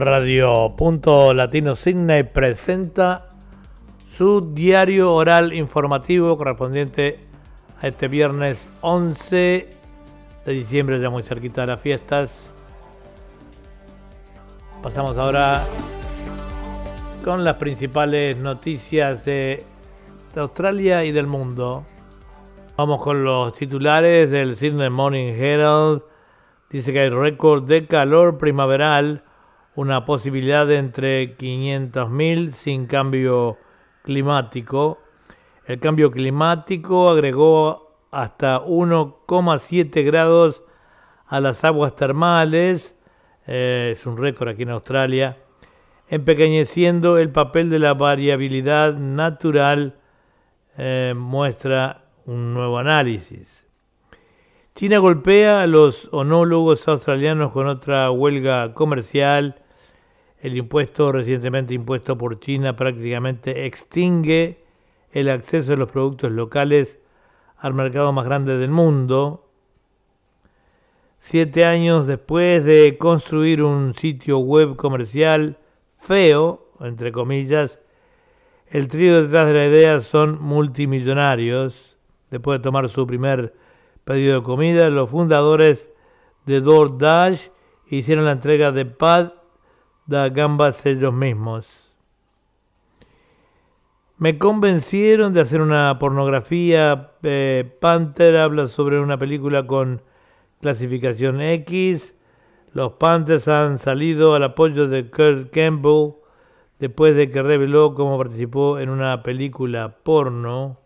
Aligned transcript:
Radio 0.00 0.74
Punto 0.76 1.34
Latino 1.34 1.74
Sydney 1.74 2.22
presenta 2.22 3.26
su 4.16 4.52
diario 4.54 5.12
oral 5.12 5.52
informativo 5.52 6.36
correspondiente 6.36 7.20
a 7.80 7.88
este 7.88 8.06
viernes 8.06 8.70
11 8.80 9.70
de 10.44 10.52
diciembre, 10.52 11.00
ya 11.00 11.10
muy 11.10 11.22
cerquita 11.22 11.62
de 11.62 11.66
las 11.66 11.80
fiestas. 11.80 12.52
Pasamos 14.82 15.16
ahora 15.18 15.64
con 17.24 17.44
las 17.44 17.56
principales 17.56 18.36
noticias 18.36 19.24
de 19.24 19.64
Australia 20.36 21.04
y 21.04 21.12
del 21.12 21.26
mundo. 21.26 21.84
Vamos 22.76 23.02
con 23.02 23.24
los 23.24 23.54
titulares 23.54 24.30
del 24.30 24.56
Sydney 24.56 24.90
Morning 24.90 25.34
Herald. 25.34 26.02
Dice 26.70 26.92
que 26.92 27.00
hay 27.00 27.08
récord 27.08 27.64
de 27.64 27.86
calor 27.86 28.38
primaveral, 28.38 29.24
una 29.78 30.04
posibilidad 30.04 30.66
de 30.66 30.74
entre 30.74 31.36
500.000 31.36 32.52
sin 32.54 32.86
cambio 32.86 33.58
climático. 34.02 34.98
El 35.66 35.78
cambio 35.78 36.10
climático 36.10 37.08
agregó 37.08 37.96
hasta 38.10 38.60
1,7 38.60 40.04
grados 40.04 40.64
a 41.28 41.38
las 41.38 41.62
aguas 41.62 41.94
termales, 41.94 42.92
eh, 43.46 43.94
es 43.96 44.04
un 44.04 44.16
récord 44.16 44.48
aquí 44.48 44.64
en 44.64 44.70
Australia, 44.70 45.36
empequeñeciendo 46.08 47.16
el 47.16 47.30
papel 47.30 47.70
de 47.70 47.78
la 47.78 47.94
variabilidad 47.94 48.94
natural, 48.94 49.94
eh, 50.76 51.14
muestra 51.16 52.02
un 52.26 52.52
nuevo 52.52 52.78
análisis. 52.78 53.64
China 54.74 54.98
golpea 54.98 55.62
a 55.62 55.68
los 55.68 56.08
onólogos 56.10 56.88
australianos 56.88 57.52
con 57.52 57.68
otra 57.68 58.10
huelga 58.10 58.74
comercial. 58.74 59.62
El 60.40 60.56
impuesto 60.56 61.10
recientemente 61.10 61.74
impuesto 61.74 62.16
por 62.16 62.38
China 62.38 62.76
prácticamente 62.76 63.66
extingue 63.66 64.62
el 65.12 65.30
acceso 65.30 65.72
de 65.72 65.76
los 65.76 65.90
productos 65.90 66.30
locales 66.30 66.98
al 67.56 67.74
mercado 67.74 68.12
más 68.12 68.24
grande 68.24 68.56
del 68.56 68.70
mundo. 68.70 69.50
Siete 71.18 71.64
años 71.64 72.06
después 72.06 72.64
de 72.64 72.96
construir 72.98 73.62
un 73.62 73.94
sitio 73.94 74.38
web 74.38 74.76
comercial 74.76 75.58
feo, 76.00 76.70
entre 76.80 77.10
comillas, 77.10 77.78
el 78.70 78.86
trío 78.86 79.22
detrás 79.22 79.48
de 79.48 79.54
la 79.54 79.66
idea 79.66 80.00
son 80.02 80.40
multimillonarios. 80.40 81.96
Después 82.30 82.60
de 82.60 82.62
tomar 82.62 82.88
su 82.88 83.06
primer 83.06 83.54
pedido 84.04 84.36
de 84.36 84.42
comida, 84.44 84.88
los 84.90 85.10
fundadores 85.10 85.84
de 86.46 86.60
DoorDash 86.60 87.48
hicieron 87.88 88.26
la 88.26 88.32
entrega 88.32 88.70
de 88.70 88.84
pad 88.84 89.32
de 90.08 90.30
gambas 90.30 90.84
ellos 90.86 91.12
mismos. 91.12 91.66
Me 94.16 94.38
convencieron 94.38 95.32
de 95.34 95.42
hacer 95.42 95.60
una 95.60 95.98
pornografía. 96.00 97.12
Eh, 97.22 97.70
Panther 97.80 98.38
habla 98.38 98.66
sobre 98.66 98.98
una 98.98 99.18
película 99.18 99.66
con 99.66 100.02
clasificación 100.60 101.40
X. 101.40 102.16
Los 102.72 102.94
Panthers 102.94 103.48
han 103.48 103.78
salido 103.78 104.34
al 104.34 104.44
apoyo 104.44 104.88
de 104.88 105.10
Kurt 105.10 105.52
Campbell 105.52 106.14
después 106.78 107.14
de 107.14 107.30
que 107.30 107.42
reveló 107.42 107.94
cómo 107.94 108.18
participó 108.18 108.78
en 108.78 108.88
una 108.88 109.22
película 109.22 109.98
porno. 110.02 110.78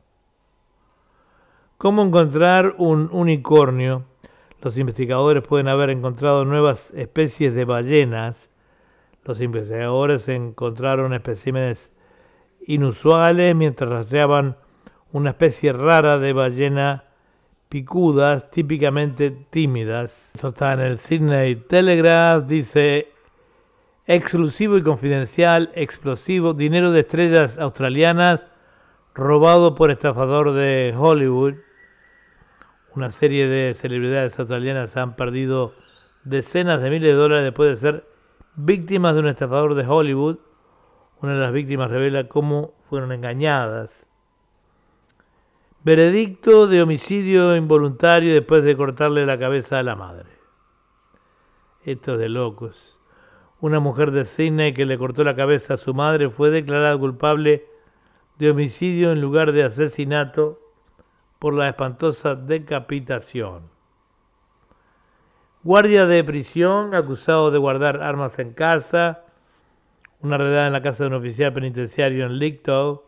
¿Cómo 1.78 2.02
encontrar 2.02 2.74
un 2.76 3.08
unicornio? 3.12 4.04
Los 4.60 4.76
investigadores 4.78 5.42
pueden 5.42 5.68
haber 5.68 5.90
encontrado 5.90 6.44
nuevas 6.44 6.90
especies 6.94 7.54
de 7.54 7.64
ballenas. 7.64 8.52
Los 9.24 9.40
investigadores 9.40 10.28
encontraron 10.28 11.14
especímenes 11.14 11.90
inusuales 12.66 13.55
mientras 13.55 13.88
rastreaban 13.88 14.56
una 15.12 15.30
especie 15.30 15.72
rara 15.72 16.18
de 16.18 16.33
ballena 16.33 17.05
picudas, 17.68 18.50
típicamente 18.50 19.30
tímidas. 19.30 20.12
Esto 20.34 20.48
está 20.48 20.72
en 20.72 20.80
el 20.80 20.98
Sydney 20.98 21.55
Telegraph, 21.55 22.46
dice 22.46 23.12
exclusivo 24.06 24.77
y 24.77 24.82
confidencial, 24.82 25.70
explosivo, 25.74 26.52
dinero 26.52 26.90
de 26.90 27.00
estrellas 27.00 27.58
australianas 27.58 28.44
robado 29.14 29.77
por 29.77 29.90
estafador 29.90 30.52
de 30.52 30.94
Hollywood. 30.96 31.55
Una 32.94 33.11
serie 33.11 33.46
de 33.46 33.74
celebridades 33.74 34.38
australianas 34.38 34.96
han 34.96 35.14
perdido 35.14 35.74
decenas 36.24 36.82
de 36.82 36.90
miles 36.90 37.08
de 37.08 37.14
dólares 37.14 37.44
después 37.44 37.70
de 37.70 37.77
ser 37.77 38.11
víctimas 38.55 39.14
de 39.14 39.20
un 39.20 39.29
estafador 39.29 39.74
de 39.74 39.86
Hollywood 39.86 40.39
una 41.23 41.35
de 41.35 41.40
las 41.40 41.52
víctimas 41.52 41.89
revela 41.89 42.27
cómo 42.27 42.74
fueron 42.90 43.13
engañadas. 43.13 43.90
Veredicto 45.85 46.67
de 46.67 46.83
homicidio 46.83 47.55
involuntario 47.55 48.35
después 48.35 48.64
de 48.64 48.77
cortarle 48.77 49.24
la 49.24 49.39
cabeza 49.39 49.79
a 49.79 49.85
la 49.85 49.95
madre. 49.95 50.30
Esto 51.85 52.14
es 52.14 52.18
de 52.18 52.29
locos. 52.29 52.98
Una 53.61 53.79
mujer 53.79 54.11
de 54.11 54.24
Sydney 54.24 54.74
que 54.74 54.85
le 54.85 54.98
cortó 54.98 55.23
la 55.23 55.36
cabeza 55.36 55.74
a 55.74 55.77
su 55.77 55.95
madre 55.95 56.29
fue 56.29 56.51
declarada 56.51 56.98
culpable 56.98 57.67
de 58.39 58.51
homicidio 58.51 59.12
en 59.12 59.20
lugar 59.20 59.52
de 59.52 59.62
asesinato 59.62 60.58
por 61.39 61.55
la 61.55 61.68
espantosa 61.68 62.35
decapitación. 62.35 63.70
Guardia 65.64 66.06
de 66.06 66.24
prisión 66.24 66.95
acusado 66.95 67.50
de 67.50 67.58
guardar 67.58 68.02
armas 68.02 68.39
en 68.39 68.52
casa 68.52 69.23
una 70.23 70.39
redada 70.39 70.68
en 70.68 70.73
la 70.73 70.83
casa 70.83 71.05
de 71.05 71.08
un 71.08 71.14
oficial 71.14 71.52
penitenciario 71.52 72.27
en 72.27 72.39
Lictow. 72.39 73.02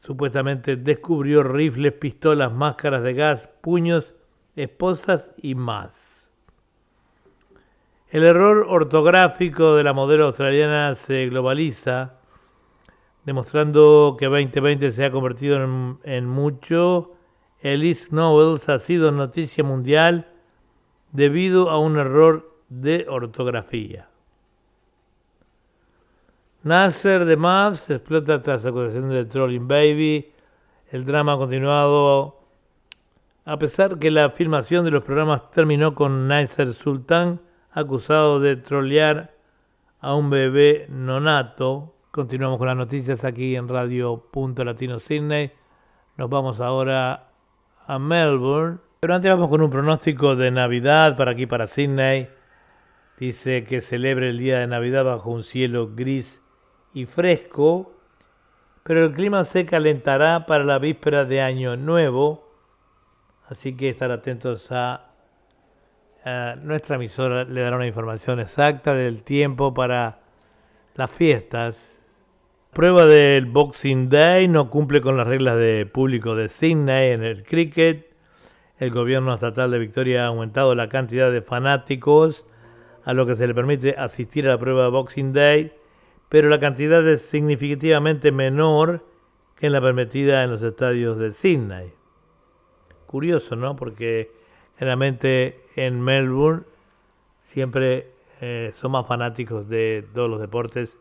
Supuestamente 0.00 0.76
descubrió 0.76 1.42
rifles, 1.42 1.94
pistolas, 1.94 2.52
máscaras 2.52 3.02
de 3.02 3.14
gas, 3.14 3.48
puños, 3.62 4.14
esposas 4.56 5.32
y 5.38 5.54
más. 5.54 5.92
El 8.10 8.24
error 8.24 8.66
ortográfico 8.68 9.74
de 9.74 9.82
la 9.82 9.94
modelo 9.94 10.26
australiana 10.26 10.94
se 10.94 11.26
globaliza, 11.26 12.14
demostrando 13.24 14.16
que 14.18 14.26
2020 14.26 14.92
se 14.92 15.04
ha 15.04 15.10
convertido 15.10 15.64
en, 15.64 15.98
en 16.04 16.28
mucho. 16.28 17.12
Elise 17.60 18.08
Knowles 18.10 18.68
ha 18.68 18.78
sido 18.78 19.10
noticia 19.10 19.64
mundial 19.64 20.33
debido 21.14 21.70
a 21.70 21.78
un 21.78 21.96
error 21.96 22.50
de 22.68 23.06
ortografía. 23.08 24.08
Nasser 26.64 27.24
de 27.24 27.36
Mavs 27.36 27.88
explota 27.88 28.42
tras 28.42 28.66
acusación 28.66 29.10
de 29.10 29.24
Trolling 29.24 29.68
Baby. 29.68 30.32
El 30.90 31.04
drama 31.04 31.34
ha 31.34 31.38
continuado 31.38 32.40
a 33.44 33.58
pesar 33.58 33.98
que 33.98 34.10
la 34.10 34.30
filmación 34.30 34.84
de 34.84 34.90
los 34.90 35.04
programas 35.04 35.50
terminó 35.52 35.94
con 35.94 36.26
Nasser 36.26 36.74
Sultan 36.74 37.40
acusado 37.70 38.40
de 38.40 38.56
trollear 38.56 39.34
a 40.00 40.14
un 40.14 40.30
bebé 40.30 40.86
nonato. 40.88 41.94
Continuamos 42.10 42.58
con 42.58 42.66
las 42.66 42.76
noticias 42.76 43.24
aquí 43.24 43.54
en 43.54 43.68
Radio 43.68 44.16
Punto 44.32 44.64
Latino 44.64 44.98
Sydney. 44.98 45.52
Nos 46.16 46.28
vamos 46.28 46.58
ahora 46.60 47.28
a 47.86 47.98
Melbourne. 48.00 48.78
Pero 49.04 49.16
antes 49.16 49.30
vamos 49.30 49.50
con 49.50 49.60
un 49.60 49.68
pronóstico 49.68 50.34
de 50.34 50.50
Navidad 50.50 51.14
para 51.18 51.32
aquí, 51.32 51.44
para 51.44 51.66
Sydney. 51.66 52.30
Dice 53.18 53.64
que 53.64 53.82
celebre 53.82 54.30
el 54.30 54.38
día 54.38 54.60
de 54.60 54.66
Navidad 54.66 55.04
bajo 55.04 55.30
un 55.30 55.42
cielo 55.42 55.90
gris 55.94 56.40
y 56.94 57.04
fresco, 57.04 57.92
pero 58.82 59.04
el 59.04 59.12
clima 59.12 59.44
se 59.44 59.66
calentará 59.66 60.46
para 60.46 60.64
la 60.64 60.78
víspera 60.78 61.26
de 61.26 61.42
Año 61.42 61.76
Nuevo, 61.76 62.50
así 63.50 63.76
que 63.76 63.90
estar 63.90 64.10
atentos 64.10 64.68
a, 64.72 65.10
nuestra 66.62 66.96
emisora, 66.96 67.44
le 67.44 67.60
dará 67.60 67.76
una 67.76 67.86
información 67.86 68.40
exacta 68.40 68.94
del 68.94 69.22
tiempo 69.22 69.74
para 69.74 70.20
las 70.94 71.10
fiestas. 71.10 72.00
Prueba 72.72 73.04
del 73.04 73.44
Boxing 73.44 74.08
Day 74.08 74.48
no 74.48 74.70
cumple 74.70 75.02
con 75.02 75.18
las 75.18 75.26
reglas 75.26 75.58
de 75.58 75.84
público 75.84 76.34
de 76.34 76.48
Sydney 76.48 77.10
en 77.10 77.22
el 77.22 77.42
cricket. 77.42 78.13
El 78.84 78.90
gobierno 78.90 79.32
estatal 79.32 79.70
de 79.70 79.78
Victoria 79.78 80.24
ha 80.24 80.26
aumentado 80.26 80.74
la 80.74 80.90
cantidad 80.90 81.32
de 81.32 81.40
fanáticos 81.40 82.44
a 83.04 83.14
lo 83.14 83.24
que 83.24 83.34
se 83.34 83.46
le 83.46 83.54
permite 83.54 83.94
asistir 83.96 84.46
a 84.46 84.50
la 84.50 84.58
prueba 84.58 84.88
Boxing 84.88 85.32
Day 85.32 85.72
pero 86.28 86.48
la 86.48 86.60
cantidad 86.60 87.06
es 87.08 87.22
significativamente 87.22 88.32
menor 88.32 89.06
que 89.56 89.66
en 89.66 89.72
la 89.72 89.80
permitida 89.80 90.42
en 90.42 90.50
los 90.50 90.62
estadios 90.62 91.16
de 91.16 91.32
Sydney. 91.32 91.92
Curioso, 93.06 93.56
¿no? 93.56 93.74
Porque 93.74 94.30
generalmente 94.76 95.64
en 95.76 96.02
Melbourne 96.02 96.64
siempre 97.52 98.10
eh, 98.40 98.72
son 98.74 98.92
más 98.92 99.06
fanáticos 99.06 99.68
de 99.68 100.06
todos 100.12 100.28
los 100.28 100.40
deportes 100.40 100.98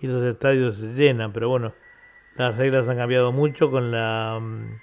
y 0.00 0.06
los 0.08 0.22
estadios 0.22 0.76
se 0.76 0.92
llenan, 0.92 1.32
pero 1.32 1.48
bueno, 1.48 1.72
las 2.34 2.56
reglas 2.58 2.86
han 2.88 2.98
cambiado 2.98 3.32
mucho 3.32 3.70
con 3.70 3.90
la 3.90 4.38
mm, 4.38 4.80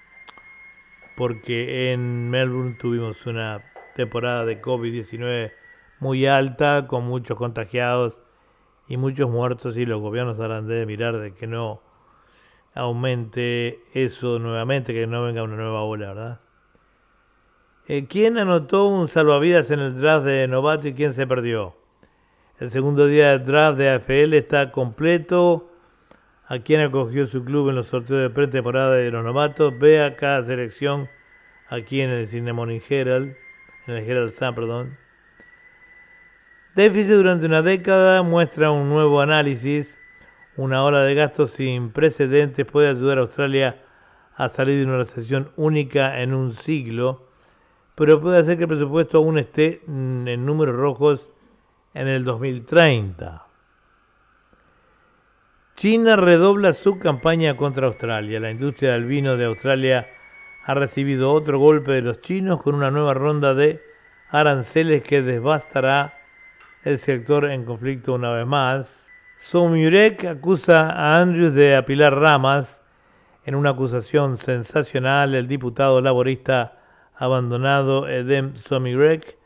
porque 1.15 1.91
en 1.91 2.29
Melbourne 2.29 2.75
tuvimos 2.79 3.25
una 3.25 3.63
temporada 3.95 4.45
de 4.45 4.61
COVID-19 4.61 5.51
muy 5.99 6.25
alta, 6.25 6.87
con 6.87 7.05
muchos 7.05 7.37
contagiados 7.37 8.17
y 8.87 8.97
muchos 8.97 9.29
muertos, 9.29 9.77
y 9.77 9.85
los 9.85 10.01
gobiernos 10.01 10.39
habrán 10.39 10.67
de 10.67 10.85
mirar 10.85 11.17
de 11.17 11.33
que 11.33 11.47
no 11.47 11.81
aumente 12.73 13.83
eso 13.93 14.39
nuevamente, 14.39 14.93
que 14.93 15.07
no 15.07 15.23
venga 15.23 15.43
una 15.43 15.55
nueva 15.55 15.83
ola, 15.83 16.07
¿verdad? 16.07 16.39
Eh, 17.87 18.07
¿Quién 18.07 18.37
anotó 18.37 18.85
un 18.85 19.07
salvavidas 19.07 19.69
en 19.69 19.79
el 19.79 19.99
draft 19.99 20.25
de 20.25 20.47
novato 20.47 20.87
y 20.87 20.93
quién 20.93 21.13
se 21.13 21.27
perdió? 21.27 21.75
El 22.59 22.71
segundo 22.71 23.07
día 23.07 23.31
del 23.31 23.45
draft 23.45 23.77
de 23.77 23.89
AFL 23.89 24.33
está 24.35 24.71
completo. 24.71 25.69
¿A 26.53 26.59
quién 26.59 26.81
acogió 26.81 27.25
su 27.25 27.43
club 27.43 27.69
en 27.69 27.75
los 27.77 27.87
sorteos 27.87 28.21
de 28.21 28.29
pretemporada 28.29 28.93
de 28.93 29.09
los 29.09 29.23
novatos? 29.23 29.75
Vea 29.79 30.15
cada 30.15 30.43
selección 30.43 31.09
aquí 31.67 31.99
en 31.99 32.11
el 32.11 32.27
Cinnamon 32.27 32.69
Herald, 32.87 33.35
en 33.87 33.95
el 33.95 34.07
Herald 34.07 34.33
Sun, 34.33 34.53
perdón. 34.53 34.97
Déficit 36.75 37.13
durante 37.13 37.47
una 37.47 37.63
década 37.63 38.21
muestra 38.21 38.69
un 38.69 38.87
nuevo 38.87 39.19
análisis. 39.19 39.97
Una 40.55 40.83
ola 40.83 41.01
de 41.01 41.15
gastos 41.15 41.49
sin 41.49 41.89
precedentes 41.89 42.67
puede 42.67 42.89
ayudar 42.89 43.17
a 43.17 43.21
Australia 43.21 43.81
a 44.35 44.47
salir 44.47 44.77
de 44.77 44.85
una 44.85 44.97
recesión 44.97 45.49
única 45.55 46.21
en 46.21 46.35
un 46.35 46.53
siglo, 46.53 47.29
pero 47.95 48.21
puede 48.21 48.37
hacer 48.37 48.57
que 48.57 48.65
el 48.65 48.69
presupuesto 48.69 49.17
aún 49.17 49.39
esté 49.39 49.81
en 49.87 50.45
números 50.45 50.75
rojos 50.75 51.27
en 51.95 52.07
el 52.07 52.23
2030. 52.23 53.52
China 55.75 56.15
redobla 56.15 56.73
su 56.73 56.99
campaña 56.99 57.57
contra 57.57 57.87
Australia. 57.87 58.39
La 58.39 58.51
industria 58.51 58.93
del 58.93 59.05
vino 59.05 59.35
de 59.35 59.45
Australia 59.45 60.07
ha 60.65 60.73
recibido 60.75 61.33
otro 61.33 61.59
golpe 61.59 61.93
de 61.93 62.01
los 62.01 62.21
chinos 62.21 62.61
con 62.61 62.75
una 62.75 62.91
nueva 62.91 63.13
ronda 63.13 63.53
de 63.53 63.81
aranceles 64.29 65.03
que 65.03 65.21
devastará 65.21 66.13
el 66.83 66.99
sector 66.99 67.49
en 67.49 67.65
conflicto 67.65 68.13
una 68.13 68.31
vez 68.31 68.45
más. 68.45 69.07
Somurek 69.37 70.23
acusa 70.25 70.89
a 70.89 71.19
Andrews 71.19 71.53
de 71.53 71.75
apilar 71.75 72.15
ramas. 72.15 72.79
En 73.45 73.55
una 73.55 73.71
acusación 73.71 74.37
sensacional, 74.37 75.35
el 75.35 75.47
diputado 75.47 75.99
laborista 75.99 76.79
abandonado 77.15 78.07
Edem 78.07 78.55
Somurek 78.55 79.37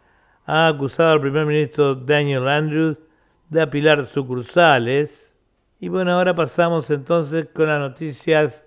ha 0.46 0.68
acusado 0.68 1.12
al 1.12 1.22
primer 1.22 1.46
ministro 1.46 1.96
Daniel 1.96 2.48
Andrews 2.48 2.98
de 3.50 3.62
apilar 3.62 4.06
sucursales. 4.06 5.27
Y 5.80 5.90
bueno, 5.90 6.14
ahora 6.14 6.34
pasamos 6.34 6.90
entonces 6.90 7.50
con 7.54 7.68
las 7.68 7.80
noticias 7.80 8.64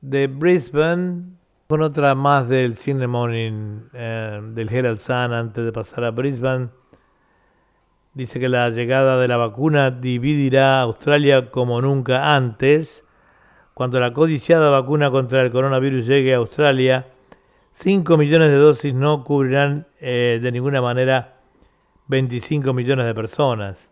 de 0.00 0.26
Brisbane, 0.26 1.36
con 1.68 1.82
otra 1.82 2.16
más 2.16 2.48
del 2.48 2.76
Cine 2.78 3.06
Morning, 3.06 3.82
eh, 3.92 4.40
del 4.52 4.68
Herald 4.68 4.98
Sun, 4.98 5.32
antes 5.32 5.64
de 5.64 5.70
pasar 5.70 6.02
a 6.02 6.10
Brisbane. 6.10 6.70
Dice 8.14 8.40
que 8.40 8.48
la 8.48 8.68
llegada 8.70 9.20
de 9.20 9.28
la 9.28 9.36
vacuna 9.36 9.92
dividirá 9.92 10.80
a 10.80 10.82
Australia 10.82 11.48
como 11.52 11.80
nunca 11.80 12.34
antes. 12.34 13.04
Cuando 13.72 14.00
la 14.00 14.12
codiciada 14.12 14.68
vacuna 14.68 15.12
contra 15.12 15.42
el 15.42 15.52
coronavirus 15.52 16.08
llegue 16.08 16.34
a 16.34 16.38
Australia, 16.38 17.06
5 17.74 18.16
millones 18.16 18.50
de 18.50 18.56
dosis 18.56 18.92
no 18.92 19.22
cubrirán 19.22 19.86
eh, 20.00 20.40
de 20.42 20.50
ninguna 20.50 20.82
manera 20.82 21.36
25 22.08 22.72
millones 22.72 23.06
de 23.06 23.14
personas. 23.14 23.91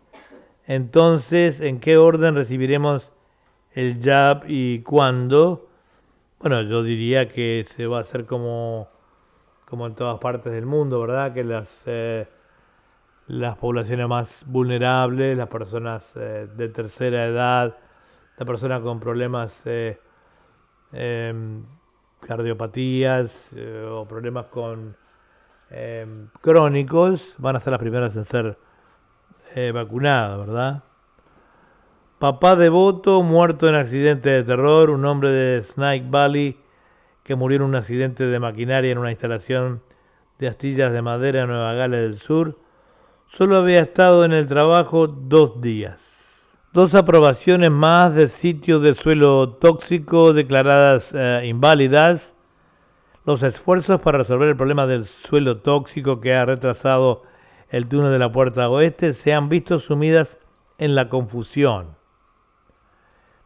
Entonces, 0.71 1.61
¿en 1.61 1.81
qué 1.81 1.97
orden 1.97 2.37
recibiremos 2.37 3.11
el 3.73 4.01
jab 4.01 4.45
y 4.47 4.83
cuándo? 4.83 5.69
Bueno, 6.39 6.63
yo 6.63 6.85
diría 6.85 7.29
que 7.29 7.67
se 7.75 7.89
va 7.89 7.99
a 7.99 8.03
hacer 8.03 8.25
como, 8.25 8.87
como 9.69 9.89
en 9.89 9.97
todas 9.97 10.21
partes 10.21 10.53
del 10.53 10.67
mundo, 10.67 11.01
¿verdad? 11.01 11.35
Que 11.35 11.43
las... 11.43 11.69
Eh, 11.87 12.29
las 13.27 13.57
poblaciones 13.59 14.09
más 14.09 14.45
vulnerables, 14.47 15.37
las 15.37 15.49
personas 15.49 16.05
eh, 16.17 16.49
de 16.57 16.69
tercera 16.69 17.27
edad, 17.27 17.77
las 18.37 18.47
personas 18.47 18.83
con 18.83 18.99
problemas 18.99 19.63
eh, 19.67 20.01
em, 20.93 21.65
cardiopatías 22.21 23.51
eh, 23.55 23.89
o 23.89 24.05
problemas 24.07 24.47
con 24.47 24.97
em, 25.71 26.29
crónicos 26.41 27.35
van 27.39 27.55
a 27.55 27.61
ser 27.61 27.71
las 27.71 27.81
primeras 27.81 28.17
en 28.17 28.25
ser 28.25 28.57
vacunadas, 29.73 30.39
¿verdad? 30.39 30.83
Papá 32.19 32.57
devoto 32.57 33.23
muerto 33.23 33.69
en 33.69 33.75
accidente 33.75 34.31
de 34.31 34.43
terror, 34.43 34.91
un 34.91 35.05
hombre 35.07 35.31
de 35.31 35.63
Snake 35.63 36.05
Valley 36.09 36.59
que 37.23 37.35
murió 37.35 37.57
en 37.57 37.63
un 37.63 37.75
accidente 37.75 38.27
de 38.27 38.39
maquinaria 38.39 38.93
en 38.93 38.99
una 38.99 39.11
instalación 39.11 39.83
de 40.39 40.49
astillas 40.49 40.93
de 40.93 41.03
madera 41.03 41.43
en 41.43 41.49
Nueva 41.49 41.75
Gales 41.75 42.01
del 42.01 42.19
Sur 42.19 42.57
solo 43.33 43.57
había 43.57 43.81
estado 43.81 44.25
en 44.25 44.33
el 44.33 44.49
trabajo 44.49 45.07
dos 45.07 45.61
días. 45.61 46.01
Dos 46.73 46.95
aprobaciones 46.95 47.71
más 47.71 48.15
de 48.15 48.29
sitios 48.29 48.83
de 48.83 48.95
suelo 48.95 49.51
tóxico 49.55 50.33
declaradas 50.33 51.13
eh, 51.15 51.43
inválidas. 51.47 52.33
Los 53.25 53.43
esfuerzos 53.43 54.01
para 54.01 54.19
resolver 54.19 54.49
el 54.49 54.57
problema 54.57 54.87
del 54.87 55.07
suelo 55.07 55.59
tóxico 55.59 56.21
que 56.21 56.35
ha 56.35 56.45
retrasado 56.45 57.23
el 57.71 57.89
túnel 57.89 58.13
de 58.13 58.19
la 58.19 58.33
puerta 58.33 58.69
oeste 58.69 59.15
se 59.15 59.33
han 59.33 59.49
visto 59.49 59.79
sumidas 59.79 60.39
en 60.79 60.95
la 60.95 61.09
confusión. 61.09 61.97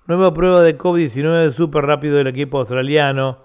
Nueva 0.06 0.34
prueba 0.34 0.62
de 0.62 0.76
COVID-19 0.76 1.50
súper 1.52 1.86
rápido 1.86 2.16
del 2.16 2.26
equipo 2.26 2.58
australiano. 2.58 3.38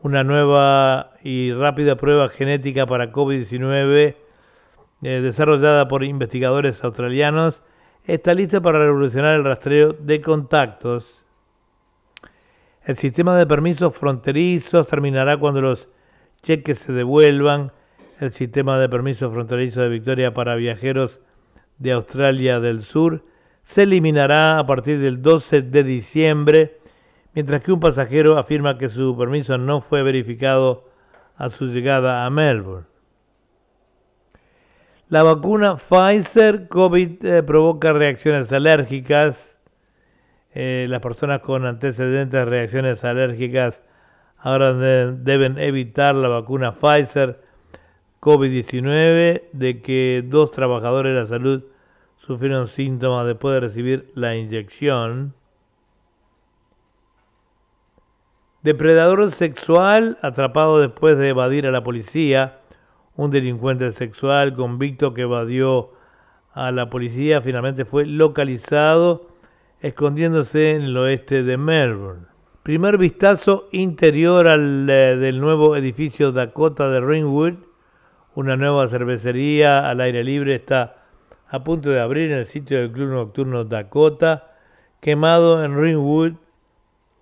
Una 0.00 0.22
nueva 0.22 1.12
y 1.22 1.52
rápida 1.52 1.96
prueba 1.96 2.28
genética 2.28 2.86
para 2.86 3.12
COVID-19 3.12 4.16
eh, 5.00 5.20
desarrollada 5.20 5.86
por 5.86 6.02
investigadores 6.02 6.82
australianos, 6.82 7.62
está 8.04 8.34
lista 8.34 8.60
para 8.60 8.80
revolucionar 8.80 9.36
el 9.36 9.44
rastreo 9.44 9.92
de 9.92 10.20
contactos. 10.20 11.24
El 12.84 12.96
sistema 12.96 13.36
de 13.36 13.46
permisos 13.46 13.94
fronterizos 13.94 14.88
terminará 14.88 15.36
cuando 15.36 15.60
los 15.60 15.88
cheques 16.42 16.80
se 16.80 16.92
devuelvan. 16.92 17.70
El 18.20 18.32
sistema 18.32 18.80
de 18.80 18.88
permisos 18.88 19.32
fronterizos 19.32 19.84
de 19.84 19.88
Victoria 19.90 20.34
para 20.34 20.56
viajeros 20.56 21.20
de 21.78 21.92
Australia 21.92 22.58
del 22.58 22.82
Sur 22.82 23.24
se 23.62 23.84
eliminará 23.84 24.58
a 24.58 24.66
partir 24.66 24.98
del 24.98 25.22
12 25.22 25.62
de 25.62 25.84
diciembre, 25.84 26.78
mientras 27.32 27.62
que 27.62 27.70
un 27.70 27.78
pasajero 27.78 28.36
afirma 28.36 28.76
que 28.76 28.88
su 28.88 29.16
permiso 29.16 29.56
no 29.56 29.80
fue 29.80 30.02
verificado 30.02 30.90
a 31.36 31.48
su 31.48 31.66
llegada 31.66 32.26
a 32.26 32.30
Melbourne. 32.30 32.86
La 35.08 35.22
vacuna 35.22 35.76
Pfizer 35.76 36.66
COVID 36.66 37.24
eh, 37.24 37.42
provoca 37.44 37.92
reacciones 37.92 38.50
alérgicas. 38.50 39.56
Eh, 40.54 40.86
las 40.88 41.00
personas 41.00 41.38
con 41.40 41.66
antecedentes 41.66 42.32
de 42.32 42.44
reacciones 42.44 43.04
alérgicas 43.04 43.80
ahora 44.38 44.74
deben 44.74 45.56
evitar 45.58 46.16
la 46.16 46.26
vacuna 46.26 46.72
Pfizer 46.72 47.47
COVID-19 48.28 49.44
de 49.52 49.80
que 49.80 50.22
dos 50.22 50.50
trabajadores 50.50 51.14
de 51.14 51.20
la 51.20 51.26
salud 51.26 51.62
sufrieron 52.18 52.68
síntomas 52.68 53.26
después 53.26 53.54
de 53.54 53.60
recibir 53.60 54.12
la 54.14 54.36
inyección. 54.36 55.32
Depredador 58.62 59.32
sexual 59.32 60.18
atrapado 60.20 60.78
después 60.78 61.16
de 61.16 61.30
evadir 61.30 61.66
a 61.66 61.70
la 61.70 61.82
policía 61.82 62.58
un 63.16 63.30
delincuente 63.30 63.90
sexual 63.92 64.54
convicto 64.54 65.14
que 65.14 65.22
evadió 65.22 65.92
a 66.52 66.70
la 66.70 66.90
policía 66.90 67.40
finalmente 67.40 67.86
fue 67.86 68.04
localizado 68.04 69.28
escondiéndose 69.80 70.72
en 70.72 70.82
el 70.82 70.96
oeste 70.98 71.44
de 71.44 71.56
Melbourne. 71.56 72.26
Primer 72.62 72.98
vistazo 72.98 73.68
interior 73.72 74.50
al, 74.50 74.86
eh, 74.90 75.16
del 75.16 75.40
nuevo 75.40 75.76
edificio 75.76 76.30
Dakota 76.30 76.90
de 76.90 77.00
Ringwood. 77.00 77.67
Una 78.38 78.56
nueva 78.56 78.86
cervecería 78.86 79.90
al 79.90 80.00
aire 80.00 80.22
libre 80.22 80.54
está 80.54 80.94
a 81.48 81.64
punto 81.64 81.90
de 81.90 81.98
abrir 81.98 82.30
en 82.30 82.38
el 82.38 82.46
sitio 82.46 82.78
del 82.78 82.92
club 82.92 83.08
nocturno 83.08 83.64
Dakota, 83.64 84.52
quemado 85.00 85.64
en 85.64 85.76
Ringwood, 85.76 86.34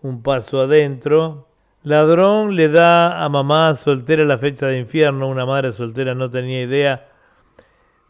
un 0.03 0.23
paso 0.23 0.61
adentro. 0.61 1.49
Ladrón 1.85 2.55
le 2.55 2.69
da 2.69 3.25
a 3.25 3.31
mamá 3.31 3.75
soltera 3.77 4.27
la 4.27 4.37
fecha 4.37 4.67
de 4.67 4.79
infierno. 4.79 5.27
Una 5.31 5.47
madre 5.47 5.73
soltera 5.73 6.15
no 6.15 6.31
tenía 6.31 6.61
idea 6.61 7.09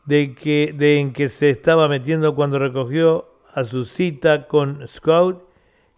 de, 0.04 0.34
que, 0.34 0.74
de 0.76 0.98
en 0.98 1.12
que 1.12 1.28
se 1.28 1.50
estaba 1.50 1.86
metiendo 1.86 2.34
cuando 2.34 2.58
recogió 2.58 3.28
a 3.54 3.62
su 3.62 3.84
cita 3.84 4.48
con 4.48 4.84
Scout, 4.88 5.44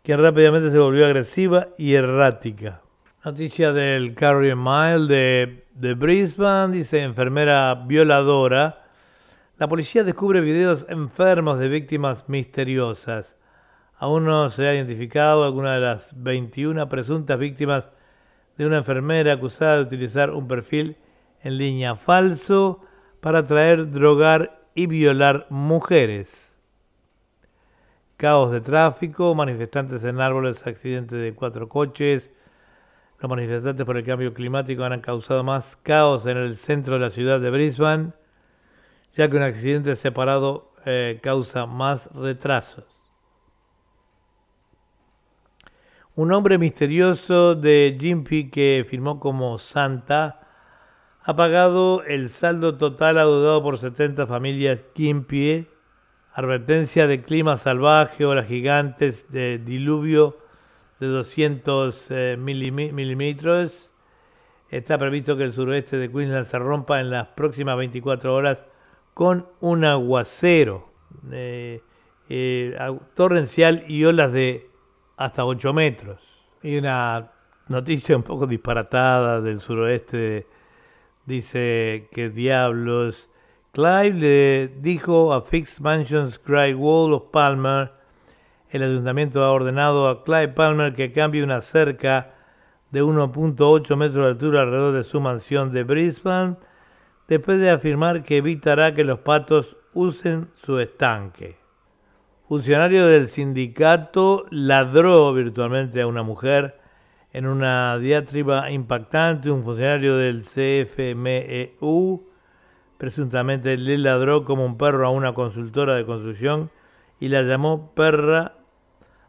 quien 0.02 0.20
rápidamente 0.20 0.70
se 0.70 0.78
volvió 0.78 1.06
agresiva 1.06 1.68
y 1.78 1.94
errática. 1.94 2.82
Noticia 3.24 3.72
del 3.72 4.14
Carrier 4.14 4.56
Mile 4.56 5.06
de, 5.06 5.67
de 5.78 5.94
Brisbane, 5.94 6.76
dice 6.76 7.00
enfermera 7.02 7.72
violadora. 7.86 8.82
La 9.58 9.68
policía 9.68 10.02
descubre 10.02 10.40
videos 10.40 10.84
enfermos 10.88 11.60
de 11.60 11.68
víctimas 11.68 12.28
misteriosas. 12.28 13.36
Aún 13.96 14.24
no 14.24 14.50
se 14.50 14.66
ha 14.66 14.74
identificado 14.74 15.44
alguna 15.44 15.74
de 15.74 15.80
las 15.80 16.20
21 16.20 16.88
presuntas 16.88 17.38
víctimas 17.38 17.88
de 18.56 18.66
una 18.66 18.78
enfermera 18.78 19.34
acusada 19.34 19.76
de 19.76 19.82
utilizar 19.82 20.30
un 20.30 20.48
perfil 20.48 20.96
en 21.44 21.58
línea 21.58 21.94
falso 21.94 22.80
para 23.20 23.46
traer, 23.46 23.90
drogar 23.90 24.60
y 24.74 24.86
violar 24.86 25.46
mujeres. 25.48 26.52
Caos 28.16 28.50
de 28.50 28.60
tráfico, 28.60 29.32
manifestantes 29.36 30.02
en 30.02 30.20
árboles, 30.20 30.66
accidentes 30.66 31.20
de 31.20 31.34
cuatro 31.34 31.68
coches. 31.68 32.32
Los 33.20 33.28
manifestantes 33.28 33.84
por 33.84 33.96
el 33.96 34.04
cambio 34.04 34.32
climático 34.32 34.84
han 34.84 35.00
causado 35.00 35.42
más 35.42 35.76
caos 35.82 36.24
en 36.26 36.36
el 36.36 36.56
centro 36.56 36.94
de 36.94 37.00
la 37.00 37.10
ciudad 37.10 37.40
de 37.40 37.50
Brisbane, 37.50 38.12
ya 39.16 39.28
que 39.28 39.36
un 39.36 39.42
accidente 39.42 39.96
separado 39.96 40.72
eh, 40.86 41.18
causa 41.20 41.66
más 41.66 42.08
retrasos. 42.14 42.84
Un 46.14 46.32
hombre 46.32 46.58
misterioso 46.58 47.56
de 47.56 47.96
Jimpy 47.98 48.50
que 48.50 48.86
firmó 48.88 49.18
como 49.18 49.58
Santa 49.58 50.40
ha 51.24 51.34
pagado 51.34 52.04
el 52.04 52.30
saldo 52.30 52.76
total 52.76 53.18
adeudado 53.18 53.62
por 53.62 53.78
70 53.78 54.28
familias 54.28 54.78
Jimpy. 54.94 55.66
Advertencia 56.34 57.08
de 57.08 57.22
clima 57.22 57.56
salvaje, 57.56 58.24
olas 58.24 58.46
gigantes 58.46 59.30
de 59.32 59.58
diluvio 59.58 60.38
de 61.00 61.06
200 61.06 62.06
eh, 62.10 62.36
milímetros. 62.38 63.90
Está 64.70 64.98
previsto 64.98 65.36
que 65.36 65.44
el 65.44 65.52
suroeste 65.52 65.96
de 65.96 66.10
Queensland 66.10 66.46
se 66.46 66.58
rompa 66.58 67.00
en 67.00 67.10
las 67.10 67.28
próximas 67.28 67.76
24 67.76 68.34
horas 68.34 68.64
con 69.14 69.46
un 69.60 69.84
aguacero 69.84 70.88
eh, 71.32 71.80
eh, 72.28 72.76
torrencial 73.14 73.84
y 73.88 74.04
olas 74.04 74.32
de 74.32 74.68
hasta 75.16 75.44
8 75.44 75.72
metros. 75.72 76.20
Y 76.62 76.76
una 76.76 77.30
noticia 77.68 78.16
un 78.16 78.22
poco 78.22 78.46
disparatada 78.46 79.40
del 79.40 79.60
suroeste 79.60 80.46
dice 81.24 82.08
que 82.12 82.30
diablos. 82.30 83.28
Clive 83.72 84.12
le 84.12 84.68
dijo 84.80 85.32
a 85.32 85.42
Fixed 85.42 85.80
Mansions 85.80 86.38
Cry 86.38 86.74
Wall 86.74 87.12
of 87.12 87.24
Palmer, 87.30 87.92
el 88.70 88.82
ayuntamiento 88.82 89.42
ha 89.42 89.52
ordenado 89.52 90.08
a 90.08 90.24
Clive 90.24 90.48
Palmer 90.48 90.94
que 90.94 91.12
cambie 91.12 91.42
una 91.42 91.60
cerca 91.62 92.34
de 92.90 93.02
1.8 93.02 93.96
metros 93.96 94.24
de 94.24 94.30
altura 94.30 94.62
alrededor 94.62 94.94
de 94.94 95.04
su 95.04 95.20
mansión 95.20 95.72
de 95.72 95.84
Brisbane, 95.84 96.56
después 97.28 97.60
de 97.60 97.70
afirmar 97.70 98.22
que 98.22 98.38
evitará 98.38 98.94
que 98.94 99.04
los 99.04 99.20
patos 99.20 99.76
usen 99.92 100.48
su 100.54 100.78
estanque 100.78 101.58
funcionario 102.48 103.06
del 103.06 103.28
sindicato 103.28 104.46
ladró 104.50 105.34
virtualmente 105.34 106.00
a 106.00 106.06
una 106.06 106.22
mujer 106.22 106.80
en 107.34 107.46
una 107.46 107.98
diatriba 107.98 108.70
impactante. 108.70 109.50
Un 109.50 109.64
funcionario 109.64 110.16
del 110.16 110.44
CFMEU 110.44 112.22
presuntamente 112.96 113.76
le 113.76 113.98
ladró 113.98 114.44
como 114.44 114.64
un 114.64 114.78
perro 114.78 115.06
a 115.06 115.10
una 115.10 115.34
consultora 115.34 115.94
de 115.94 116.06
construcción 116.06 116.70
y 117.20 117.28
la 117.28 117.42
llamó 117.42 117.92
perra, 117.94 118.54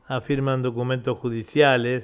afirman 0.09 0.63
documentos 0.63 1.19
judiciales. 1.19 2.03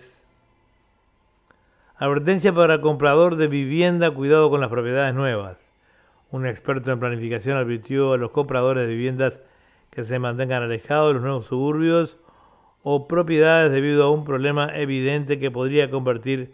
Advertencia 1.98 2.54
para 2.54 2.80
comprador 2.80 3.36
de 3.36 3.48
vivienda, 3.48 4.12
cuidado 4.12 4.50
con 4.52 4.62
las 4.62 4.70
propiedades 4.70 5.16
nuevas. 5.16 5.58
Un 6.30 6.46
experto 6.46 6.92
en 6.92 7.00
planificación 7.00 7.58
advirtió 7.58 8.14
a 8.14 8.18
los 8.18 8.30
compradores 8.30 8.88
de 8.88 8.94
viviendas 8.94 9.34
que 9.90 10.04
se 10.04 10.20
mantengan 10.20 10.62
alejados 10.62 11.10
de 11.10 11.14
los 11.16 11.24
nuevos 11.24 11.46
suburbios 11.48 12.18
o 12.84 13.08
propiedades 13.08 13.72
debido 13.72 14.04
a 14.04 14.12
un 14.12 14.24
problema 14.24 14.70
evidente 14.78 15.40
que 15.40 15.50
podría 15.50 15.90
convertir 15.90 16.54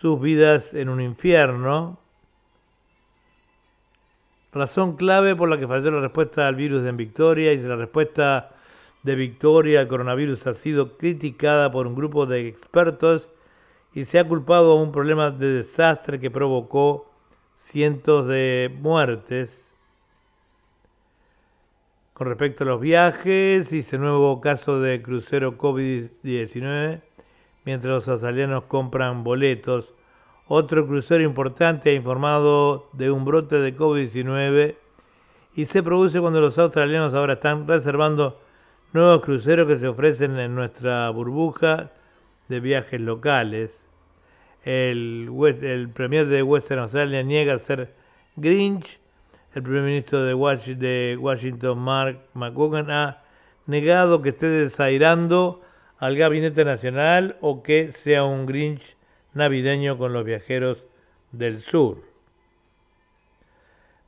sus 0.00 0.20
vidas 0.20 0.74
en 0.74 0.90
un 0.90 1.00
infierno. 1.00 1.98
Razón 4.52 4.96
clave 4.96 5.34
por 5.34 5.48
la 5.48 5.58
que 5.58 5.66
falló 5.66 5.92
la 5.92 6.00
respuesta 6.00 6.46
al 6.46 6.56
virus 6.56 6.86
en 6.86 6.98
Victoria 6.98 7.52
y 7.54 7.58
la 7.58 7.76
respuesta 7.76 8.53
de 9.04 9.14
Victoria 9.14 9.80
al 9.80 9.88
coronavirus 9.88 10.46
ha 10.46 10.54
sido 10.54 10.96
criticada 10.96 11.70
por 11.70 11.86
un 11.86 11.94
grupo 11.94 12.26
de 12.26 12.48
expertos 12.48 13.28
y 13.94 14.06
se 14.06 14.18
ha 14.18 14.26
culpado 14.26 14.72
a 14.72 14.82
un 14.82 14.90
problema 14.90 15.30
de 15.30 15.62
desastre 15.62 16.18
que 16.18 16.30
provocó 16.30 17.06
cientos 17.54 18.26
de 18.26 18.74
muertes. 18.80 19.60
Con 22.14 22.28
respecto 22.28 22.64
a 22.64 22.68
los 22.68 22.80
viajes, 22.80 23.72
hice 23.72 23.98
nuevo 23.98 24.40
caso 24.40 24.80
de 24.80 25.02
crucero 25.02 25.58
COVID-19 25.58 27.00
mientras 27.64 27.92
los 27.92 28.08
australianos 28.08 28.64
compran 28.64 29.22
boletos. 29.22 29.92
Otro 30.48 30.86
crucero 30.86 31.24
importante 31.24 31.90
ha 31.90 31.94
informado 31.94 32.88
de 32.92 33.10
un 33.10 33.24
brote 33.24 33.56
de 33.56 33.76
COVID-19 33.76 34.76
y 35.56 35.64
se 35.66 35.82
produce 35.82 36.20
cuando 36.20 36.40
los 36.40 36.58
australianos 36.58 37.14
ahora 37.14 37.34
están 37.34 37.66
reservando 37.68 38.38
nuevos 38.94 39.22
cruceros 39.22 39.66
que 39.66 39.78
se 39.78 39.88
ofrecen 39.88 40.38
en 40.38 40.54
nuestra 40.54 41.10
burbuja 41.10 41.90
de 42.48 42.60
viajes 42.60 43.00
locales. 43.00 43.70
El, 44.64 45.28
premier 45.92 46.26
de 46.26 46.42
Western 46.42 46.80
Australia 46.80 47.22
niega 47.22 47.58
ser 47.58 47.92
Grinch 48.36 48.98
el 49.54 49.62
primer 49.62 49.82
ministro 49.82 50.24
de 50.24 50.34
Washington, 50.34 51.78
Mark 51.78 52.18
McGugan, 52.34 52.90
ha 52.90 53.22
negado 53.66 54.20
que 54.20 54.30
esté 54.30 54.48
desairando 54.48 55.62
al 55.98 56.16
gabinete 56.16 56.64
nacional 56.64 57.36
o 57.40 57.62
que 57.62 57.92
sea 57.92 58.24
un 58.24 58.46
Grinch 58.46 58.96
navideño 59.32 59.96
con 59.96 60.12
los 60.12 60.24
viajeros 60.24 60.84
del 61.30 61.62
sur. 61.62 61.98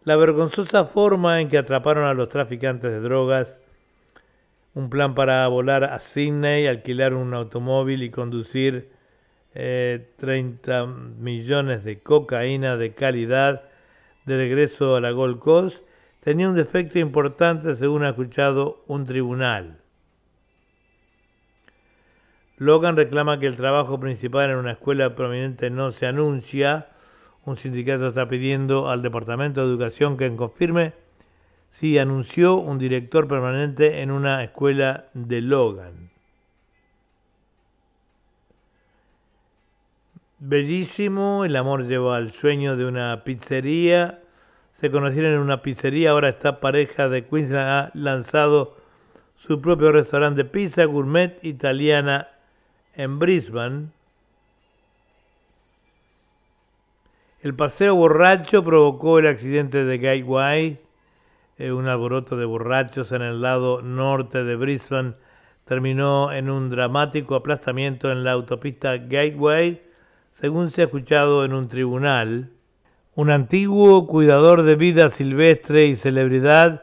La 0.02 0.16
vergonzosa 0.16 0.86
forma 0.86 1.40
en 1.40 1.48
que 1.48 1.58
atraparon 1.58 2.04
a 2.04 2.14
los 2.14 2.28
traficantes 2.28 2.90
de 2.90 3.00
drogas, 3.00 3.56
un 4.76 4.90
plan 4.90 5.14
para 5.14 5.48
volar 5.48 5.84
a 5.84 5.98
Sydney, 6.00 6.66
alquilar 6.66 7.14
un 7.14 7.32
automóvil 7.32 8.02
y 8.02 8.10
conducir 8.10 8.90
30 9.54 10.12
eh, 10.34 10.86
millones 11.18 11.82
de 11.82 12.00
cocaína 12.00 12.76
de 12.76 12.92
calidad 12.92 13.62
de 14.26 14.36
regreso 14.36 14.94
a 14.94 15.00
la 15.00 15.12
Gold 15.12 15.38
Coast 15.38 15.78
tenía 16.20 16.46
un 16.46 16.56
defecto 16.56 16.98
importante 16.98 17.74
según 17.76 18.04
ha 18.04 18.10
escuchado 18.10 18.84
un 18.86 19.06
tribunal. 19.06 19.78
Logan 22.58 22.96
reclama 22.96 23.40
que 23.40 23.46
el 23.46 23.56
trabajo 23.56 23.98
principal 23.98 24.50
en 24.50 24.56
una 24.56 24.72
escuela 24.72 25.14
prominente 25.14 25.70
no 25.70 25.90
se 25.90 26.04
anuncia. 26.04 26.88
Un 27.46 27.56
sindicato 27.56 28.08
está 28.08 28.28
pidiendo 28.28 28.90
al 28.90 29.00
Departamento 29.00 29.62
de 29.62 29.68
Educación 29.68 30.18
que 30.18 30.36
confirme 30.36 31.05
si 31.78 31.98
anunció 31.98 32.54
un 32.56 32.78
director 32.78 33.28
permanente 33.28 34.00
en 34.00 34.10
una 34.10 34.42
escuela 34.42 35.08
de 35.12 35.42
Logan. 35.42 36.08
Bellísimo, 40.38 41.44
el 41.44 41.54
amor 41.54 41.86
lleva 41.86 42.16
al 42.16 42.32
sueño 42.32 42.76
de 42.76 42.86
una 42.86 43.24
pizzería. 43.24 44.20
Se 44.72 44.90
conocieron 44.90 45.34
en 45.34 45.40
una 45.40 45.60
pizzería, 45.60 46.12
ahora 46.12 46.30
esta 46.30 46.60
pareja 46.60 47.10
de 47.10 47.26
Queensland 47.26 47.68
ha 47.68 47.90
lanzado 47.92 48.74
su 49.36 49.60
propio 49.60 49.92
restaurante 49.92 50.44
de 50.44 50.48
pizza 50.48 50.86
gourmet 50.86 51.38
italiana 51.44 52.28
en 52.94 53.18
Brisbane. 53.18 53.88
El 57.42 57.54
paseo 57.54 57.94
borracho 57.96 58.64
provocó 58.64 59.18
el 59.18 59.26
accidente 59.26 59.84
de 59.84 59.98
Gateway, 59.98 60.85
eh, 61.58 61.72
un 61.72 61.88
alboroto 61.88 62.36
de 62.36 62.44
borrachos 62.44 63.12
en 63.12 63.22
el 63.22 63.40
lado 63.40 63.82
norte 63.82 64.44
de 64.44 64.56
Brisbane 64.56 65.14
terminó 65.64 66.32
en 66.32 66.50
un 66.50 66.70
dramático 66.70 67.34
aplastamiento 67.34 68.10
en 68.12 68.24
la 68.24 68.32
autopista 68.32 68.96
Gateway 68.96 69.82
según 70.40 70.70
se 70.70 70.82
ha 70.82 70.84
escuchado 70.84 71.46
en 71.46 71.54
un 71.54 71.68
tribunal, 71.68 72.50
un 73.14 73.30
antiguo 73.30 74.06
cuidador 74.06 74.64
de 74.64 74.74
vida 74.74 75.08
silvestre 75.08 75.86
y 75.86 75.96
celebridad 75.96 76.82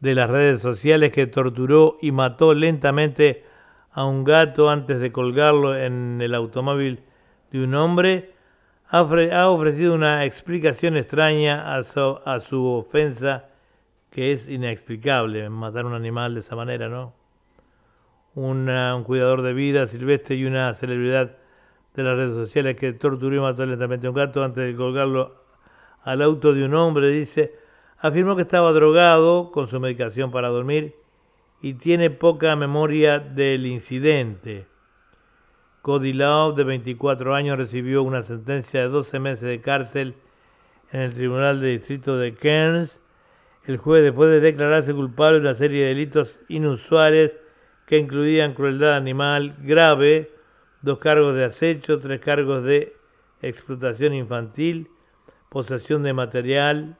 de 0.00 0.14
las 0.14 0.30
redes 0.30 0.62
sociales 0.62 1.12
que 1.12 1.26
torturó 1.26 1.98
y 2.00 2.10
mató 2.10 2.54
lentamente 2.54 3.44
a 3.92 4.06
un 4.06 4.24
gato 4.24 4.70
antes 4.70 4.98
de 4.98 5.12
colgarlo 5.12 5.76
en 5.76 6.20
el 6.22 6.34
automóvil 6.34 7.00
de 7.50 7.64
un 7.64 7.74
hombre, 7.74 8.32
ha 8.88 9.48
ofrecido 9.48 9.94
una 9.94 10.24
explicación 10.24 10.96
extraña 10.96 11.76
a 11.76 11.82
su, 12.40 12.64
ofensa 12.64 13.44
que 14.16 14.32
es 14.32 14.48
inexplicable, 14.48 15.50
matar 15.50 15.84
un 15.84 15.92
animal 15.92 16.32
de 16.32 16.40
esa 16.40 16.56
manera, 16.56 16.88
¿no? 16.88 17.12
un 18.34 18.64
cuidador 19.04 19.42
de 19.42 19.52
vida 19.52 19.86
silvestre 19.88 20.36
y 20.36 20.46
una 20.46 20.72
celebridad 20.72 21.36
de 21.94 22.02
las 22.02 22.16
redes 22.16 22.34
sociales 22.34 22.78
que 22.78 22.94
torturó 22.94 23.36
y 23.36 23.40
mató 23.40 23.66
lentamente 23.66 24.06
a 24.06 24.10
un 24.10 24.16
gato 24.16 24.42
antes 24.42 24.64
de 24.64 24.74
colgarlo 24.74 25.34
al 26.02 26.22
auto 26.22 26.54
de 26.54 26.64
un 26.64 26.72
hombre, 26.72 27.10
dice, 27.10 27.56
afirmó 27.98 28.36
que 28.36 28.42
estaba 28.42 28.72
drogado 28.72 29.50
con 29.50 29.66
su 29.66 29.78
medicación 29.80 30.30
para 30.30 30.48
dormir 30.48 30.96
y 31.60 31.74
tiene 31.74 32.08
poca 32.08 32.56
memoria 32.56 33.18
del 33.18 33.66
incidente. 33.66 34.66
Cody 35.82 36.14
Love, 36.14 36.56
de 36.56 36.64
24 36.64 37.34
años, 37.34 37.58
recibió 37.58 38.02
una 38.02 38.22
sentencia 38.22 38.80
de 38.80 38.88
12 38.88 39.18
meses 39.18 39.46
de 39.46 39.60
cárcel 39.60 40.14
en 40.90 41.02
el 41.02 41.12
Tribunal 41.12 41.60
de 41.60 41.68
Distrito 41.68 42.16
de 42.16 42.32
Cairns 42.32 42.98
el 43.66 43.78
juez, 43.78 44.02
después 44.02 44.30
de 44.30 44.40
declararse 44.40 44.94
culpable 44.94 45.40
de 45.40 45.46
una 45.46 45.54
serie 45.54 45.82
de 45.82 45.88
delitos 45.88 46.38
inusuales 46.48 47.32
que 47.86 47.98
incluían 47.98 48.54
crueldad 48.54 48.94
animal 48.94 49.56
grave, 49.60 50.30
dos 50.82 50.98
cargos 50.98 51.34
de 51.34 51.44
acecho, 51.44 51.98
tres 51.98 52.20
cargos 52.20 52.64
de 52.64 52.96
explotación 53.42 54.14
infantil, 54.14 54.88
posesión 55.48 56.02
de 56.02 56.12
material, 56.12 56.96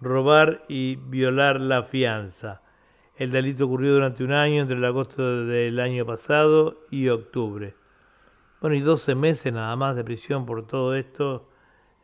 robar 0.00 0.64
y 0.68 0.96
violar 0.96 1.60
la 1.60 1.84
fianza. 1.84 2.62
El 3.16 3.30
delito 3.30 3.66
ocurrió 3.66 3.92
durante 3.92 4.24
un 4.24 4.32
año, 4.32 4.62
entre 4.62 4.76
el 4.76 4.84
agosto 4.84 5.46
del 5.46 5.78
año 5.78 6.04
pasado 6.04 6.80
y 6.90 7.08
octubre. 7.08 7.74
Bueno, 8.60 8.76
y 8.76 8.80
12 8.80 9.14
meses 9.14 9.52
nada 9.52 9.74
más 9.76 9.96
de 9.96 10.04
prisión 10.04 10.46
por 10.46 10.66
todo 10.66 10.94
esto, 10.94 11.48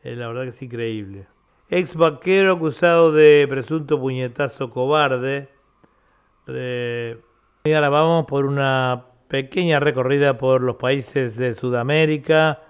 eh, 0.02 0.14
la 0.14 0.28
verdad 0.28 0.42
que 0.44 0.50
es 0.50 0.62
increíble. 0.62 1.26
Ex 1.70 1.94
vaquero 1.96 2.54
acusado 2.54 3.12
de 3.12 3.46
presunto 3.46 4.00
puñetazo 4.00 4.70
cobarde. 4.70 5.50
y 6.46 7.72
ahora 7.72 7.90
vamos 7.90 8.24
por 8.24 8.46
una 8.46 9.04
pequeña 9.28 9.78
recorrida 9.78 10.38
por 10.38 10.62
los 10.62 10.76
países 10.76 11.36
de 11.36 11.54
Sudamérica. 11.54 12.62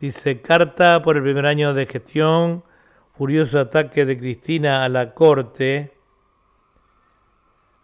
Dice 0.00 0.42
carta 0.42 1.00
por 1.02 1.16
el 1.16 1.22
primer 1.22 1.46
año 1.46 1.72
de 1.72 1.86
gestión, 1.86 2.62
furioso 3.16 3.58
ataque 3.58 4.04
de 4.04 4.18
Cristina 4.18 4.84
a 4.84 4.90
la 4.90 5.14
corte. 5.14 5.94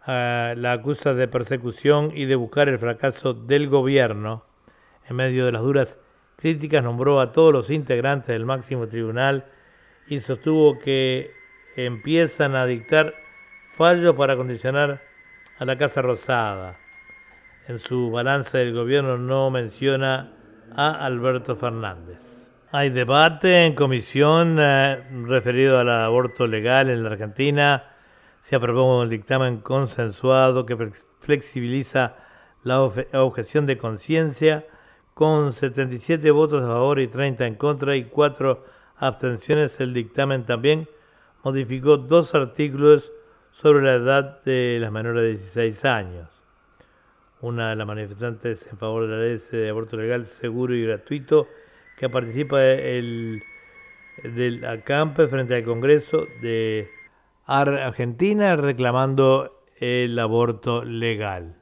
la 0.06 0.72
acusa 0.72 1.14
de 1.14 1.28
persecución 1.28 2.10
y 2.12 2.26
de 2.26 2.36
buscar 2.36 2.68
el 2.68 2.78
fracaso 2.78 3.32
del 3.32 3.70
gobierno. 3.70 4.44
En 5.08 5.16
medio 5.16 5.46
de 5.46 5.52
las 5.52 5.62
duras 5.62 5.98
críticas 6.36 6.84
nombró 6.84 7.22
a 7.22 7.32
todos 7.32 7.54
los 7.54 7.70
integrantes 7.70 8.28
del 8.28 8.44
máximo 8.44 8.86
tribunal 8.86 9.46
y 10.08 10.20
sostuvo 10.20 10.78
que 10.78 11.32
empiezan 11.76 12.54
a 12.54 12.66
dictar 12.66 13.14
fallos 13.76 14.14
para 14.14 14.36
condicionar 14.36 15.02
a 15.58 15.64
la 15.64 15.76
Casa 15.76 16.02
Rosada. 16.02 16.78
En 17.68 17.78
su 17.80 18.10
balance 18.10 18.56
del 18.58 18.72
gobierno 18.72 19.18
no 19.18 19.50
menciona 19.50 20.32
a 20.75 21.04
Alberto 21.04 21.56
Fernández. 21.56 22.18
Hay 22.72 22.90
debate 22.90 23.64
en 23.64 23.75
comisión 23.75 24.58
eh, 24.60 25.02
referido 25.26 25.78
al 25.78 25.90
aborto 25.90 26.46
legal 26.46 26.90
en 26.90 27.02
la 27.02 27.10
Argentina. 27.10 27.84
Se 28.42 28.56
aprobó 28.56 29.00
un 29.00 29.08
dictamen 29.08 29.58
consensuado 29.58 30.66
que 30.66 30.76
flexibiliza 31.20 32.16
la 32.62 32.82
objeción 32.82 33.66
de 33.66 33.78
conciencia 33.78 34.64
con 35.14 35.52
77 35.52 36.30
votos 36.30 36.62
a 36.62 36.66
favor 36.66 37.00
y 37.00 37.08
30 37.08 37.46
en 37.46 37.54
contra 37.54 37.96
y 37.96 38.04
4 38.04 38.75
abstenciones, 38.98 39.78
el 39.80 39.94
dictamen 39.94 40.44
también 40.44 40.88
modificó 41.42 41.96
dos 41.96 42.34
artículos 42.34 43.12
sobre 43.52 43.84
la 43.84 43.94
edad 43.94 44.42
de 44.44 44.78
las 44.80 44.92
menores 44.92 45.22
de 45.22 45.28
16 45.30 45.84
años. 45.84 46.28
Una 47.40 47.70
de 47.70 47.76
las 47.76 47.86
manifestantes 47.86 48.66
en 48.70 48.78
favor 48.78 49.06
de 49.06 49.08
la 49.08 49.22
ley 49.22 49.40
de 49.50 49.68
aborto 49.68 49.96
legal 49.96 50.26
seguro 50.26 50.74
y 50.74 50.84
gratuito 50.84 51.48
que 51.98 52.08
participa 52.08 52.62
el, 52.64 53.42
del 54.22 54.64
acampe 54.64 55.28
frente 55.28 55.54
al 55.54 55.64
Congreso 55.64 56.26
de 56.40 56.90
Argentina 57.46 58.56
reclamando 58.56 59.62
el 59.78 60.18
aborto 60.18 60.84
legal. 60.84 61.56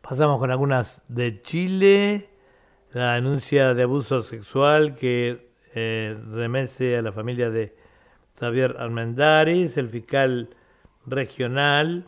Pasamos 0.00 0.38
con 0.38 0.50
algunas 0.50 1.00
de 1.08 1.40
Chile. 1.42 2.28
La 2.92 3.14
denuncia 3.14 3.72
de 3.72 3.84
abuso 3.84 4.22
sexual 4.22 4.96
que 4.96 5.51
eh, 5.74 6.98
a 6.98 7.02
la 7.02 7.12
familia 7.12 7.50
de 7.50 7.74
Xavier 8.38 8.76
Armendáriz, 8.78 9.76
el 9.76 9.88
fiscal 9.88 10.50
regional, 11.06 12.06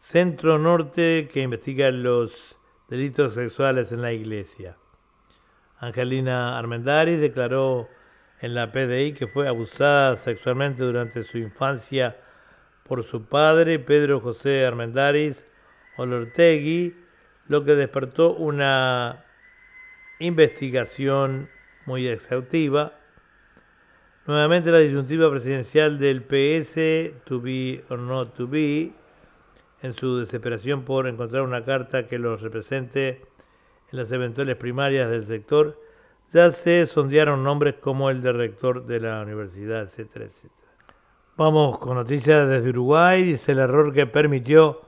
Centro 0.00 0.58
Norte, 0.58 1.28
que 1.32 1.42
investiga 1.42 1.90
los 1.90 2.56
delitos 2.88 3.34
sexuales 3.34 3.92
en 3.92 4.02
la 4.02 4.12
iglesia. 4.12 4.76
Angelina 5.78 6.58
Armendáriz 6.58 7.20
declaró 7.20 7.88
en 8.40 8.54
la 8.54 8.72
PDI 8.72 9.12
que 9.12 9.26
fue 9.26 9.48
abusada 9.48 10.16
sexualmente 10.16 10.82
durante 10.82 11.24
su 11.24 11.38
infancia 11.38 12.16
por 12.84 13.04
su 13.04 13.26
padre, 13.26 13.78
Pedro 13.78 14.20
José 14.20 14.64
Armendáriz 14.64 15.44
Olortegui, 15.96 16.96
lo 17.46 17.64
que 17.64 17.74
despertó 17.74 18.34
una 18.34 19.24
investigación 20.18 21.50
muy 21.88 22.06
exhaustiva. 22.06 22.92
Nuevamente 24.26 24.70
la 24.70 24.78
disyuntiva 24.78 25.30
presidencial 25.30 25.98
del 25.98 26.22
PS, 26.22 27.24
to 27.24 27.40
be 27.40 27.82
or 27.88 27.98
not 27.98 28.34
to 28.36 28.46
be, 28.46 28.92
en 29.80 29.94
su 29.94 30.18
desesperación 30.18 30.82
por 30.82 31.08
encontrar 31.08 31.42
una 31.42 31.64
carta 31.64 32.06
que 32.06 32.18
los 32.18 32.42
represente 32.42 33.22
en 33.90 33.98
las 33.98 34.12
eventuales 34.12 34.56
primarias 34.56 35.08
del 35.08 35.26
sector, 35.26 35.80
ya 36.30 36.50
se 36.50 36.86
sondearon 36.86 37.42
nombres 37.42 37.76
como 37.76 38.10
el 38.10 38.20
de 38.20 38.32
rector 38.32 38.84
de 38.84 39.00
la 39.00 39.22
universidad, 39.22 39.84
etcétera, 39.84 40.26
etcétera. 40.26 40.54
Vamos 41.38 41.78
con 41.78 41.94
noticias 41.94 42.46
desde 42.48 42.68
Uruguay. 42.68 43.22
Dice 43.22 43.52
el 43.52 43.60
error 43.60 43.94
que 43.94 44.06
permitió 44.06 44.82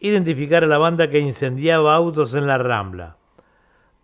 identificar 0.00 0.62
a 0.62 0.66
la 0.66 0.76
banda 0.76 1.08
que 1.08 1.20
incendiaba 1.20 1.94
autos 1.94 2.34
en 2.34 2.46
la 2.46 2.58
Rambla. 2.58 3.17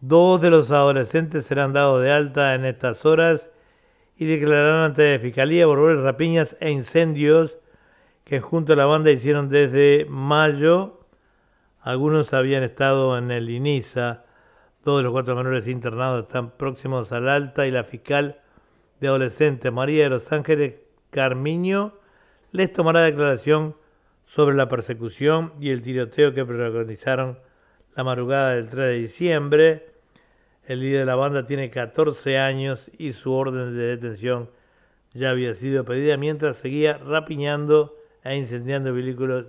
Dos 0.07 0.43
de 0.43 0.51
los 0.51 0.71
adolescentes 0.71 1.47
serán 1.47 1.73
dados 1.73 2.03
de 2.03 2.13
alta 2.13 2.55
en 2.55 2.67
estas 2.67 3.07
horas 3.07 3.49
y 4.19 4.27
declararán 4.27 4.91
ante 4.91 5.15
la 5.15 5.19
Fiscalía 5.19 5.65
por 5.65 5.79
rapiñas 6.03 6.59
e 6.61 6.71
incendios 6.71 7.57
que 8.23 8.43
junto 8.43 8.75
a 8.75 8.77
la 8.77 8.85
banda 8.85 9.11
hicieron 9.11 9.49
desde 9.49 10.05
mayo. 10.05 11.01
Algunos 11.81 12.35
habían 12.35 12.65
estado 12.65 13.17
en 13.17 13.31
el 13.31 13.49
INISA. 13.49 14.27
Dos 14.85 14.99
de 14.99 15.05
los 15.05 15.13
cuatro 15.13 15.37
menores 15.37 15.67
internados 15.69 16.25
están 16.25 16.51
próximos 16.51 17.11
al 17.11 17.27
alta 17.27 17.67
y 17.67 17.71
la 17.71 17.85
fiscal 17.85 18.41
de 19.01 19.09
adolescentes 19.09 19.73
María 19.73 20.05
de 20.05 20.11
los 20.11 20.31
Ángeles 20.31 20.75
Carmiño 21.09 21.95
les 22.53 22.71
tomará 22.75 23.01
declaración 23.01 23.75
sobre 24.27 24.55
la 24.55 24.69
persecución 24.69 25.55
y 25.61 25.71
el 25.71 25.81
tiroteo 25.81 26.35
que 26.35 26.45
protagonizaron 26.45 27.39
la 27.97 28.05
madrugada 28.05 28.51
del 28.51 28.69
3 28.69 28.87
de 28.87 28.99
diciembre 28.99 29.94
el 30.67 30.81
líder 30.81 31.01
de 31.01 31.07
la 31.07 31.15
banda 31.15 31.45
tiene 31.45 31.71
14 31.71 32.39
años 32.39 32.91
y 32.99 33.13
su 33.13 33.33
orden 33.33 33.77
de 33.77 33.97
detención 33.97 34.51
ya 35.13 35.31
había 35.31 35.55
sido 35.55 35.85
pedida 35.85 36.17
mientras 36.17 36.57
seguía 36.57 36.99
rapiñando 36.99 37.97
e 38.25 38.37
incendiando 38.37 38.93
vehículos 38.93 39.47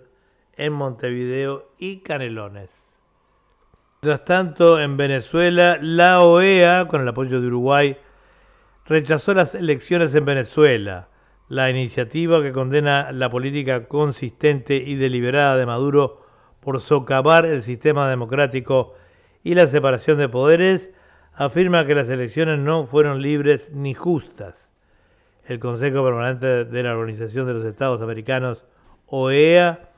en 0.58 0.74
Montevideo 0.74 1.72
y 1.80 2.00
Canelones. 2.00 2.70
Mientras 4.02 4.26
tanto, 4.26 4.80
en 4.80 4.98
Venezuela, 4.98 5.80
la 5.82 6.22
OEA, 6.22 6.88
con 6.88 7.02
el 7.02 7.08
apoyo 7.08 7.42
de 7.42 7.48
Uruguay, 7.48 7.98
rechazó 8.86 9.34
las 9.34 9.56
elecciones 9.56 10.14
en 10.14 10.26
Venezuela. 10.26 11.08
La 11.48 11.70
iniciativa 11.70 12.42
que 12.42 12.52
condena 12.52 13.12
la 13.12 13.30
política 13.30 13.88
consistente 13.88 14.76
y 14.76 14.96
deliberada 14.96 15.58
de 15.58 15.66
Maduro 15.66 16.22
por 16.60 16.80
socavar 16.80 17.46
el 17.46 17.64
sistema 17.64 18.10
democrático 18.10 18.94
y 19.44 19.56
la 19.56 19.68
separación 19.68 20.18
de 20.18 20.30
poderes 20.30 20.92
afirma 21.36 21.86
que 21.86 21.96
las 21.96 22.10
elecciones 22.10 22.60
no 22.60 22.86
fueron 22.86 23.22
libres 23.22 23.70
ni 23.72 23.94
justas. 23.94 24.72
El 25.46 25.60
Consejo 25.60 26.04
Permanente 26.04 26.66
de 26.66 26.84
la 26.84 26.98
Organización 26.98 27.46
de 27.46 27.54
los 27.54 27.66
Estados 27.66 28.02
Americanos, 28.02 28.64
OEA, 29.08 29.90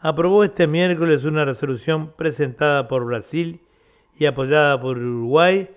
aprobó 0.00 0.44
este 0.44 0.66
miércoles 0.66 1.24
una 1.24 1.44
resolución 1.44 2.12
presentada 2.12 2.88
por 2.88 3.04
Brasil 3.04 3.60
y 4.18 4.26
apoyada 4.26 4.80
por 4.80 4.98
Uruguay, 4.98 5.70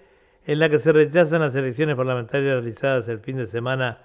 en 0.48 0.60
la 0.60 0.70
que 0.70 0.80
se 0.80 0.92
rechazan 0.92 1.42
las 1.42 1.56
elecciones 1.56 1.96
parlamentarias 1.96 2.54
realizadas 2.56 3.08
el 3.08 3.20
fin 3.20 3.38
de 3.38 3.48
semana 3.48 4.00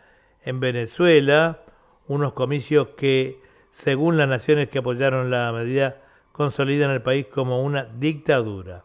en 0.45 0.61
Venezuela, 0.61 1.61
unos 2.07 2.35
comicios 2.35 2.89
que, 2.97 3.41
según 3.73 4.17
las 4.17 4.29
naciones 4.29 4.69
que 4.69 4.79
apoyaron 4.79 5.31
la 5.31 5.51
medida, 5.53 5.97
consolidan 6.33 6.91
el 6.91 7.03
país 7.03 7.27
como 7.27 7.63
una 7.63 7.85
dictadura. 7.85 8.85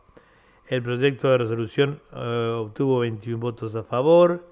El 0.68 0.82
proyecto 0.82 1.30
de 1.30 1.38
resolución 1.38 2.02
eh, 2.12 2.56
obtuvo 2.58 3.00
21 3.00 3.38
votos 3.38 3.76
a 3.76 3.84
favor, 3.84 4.48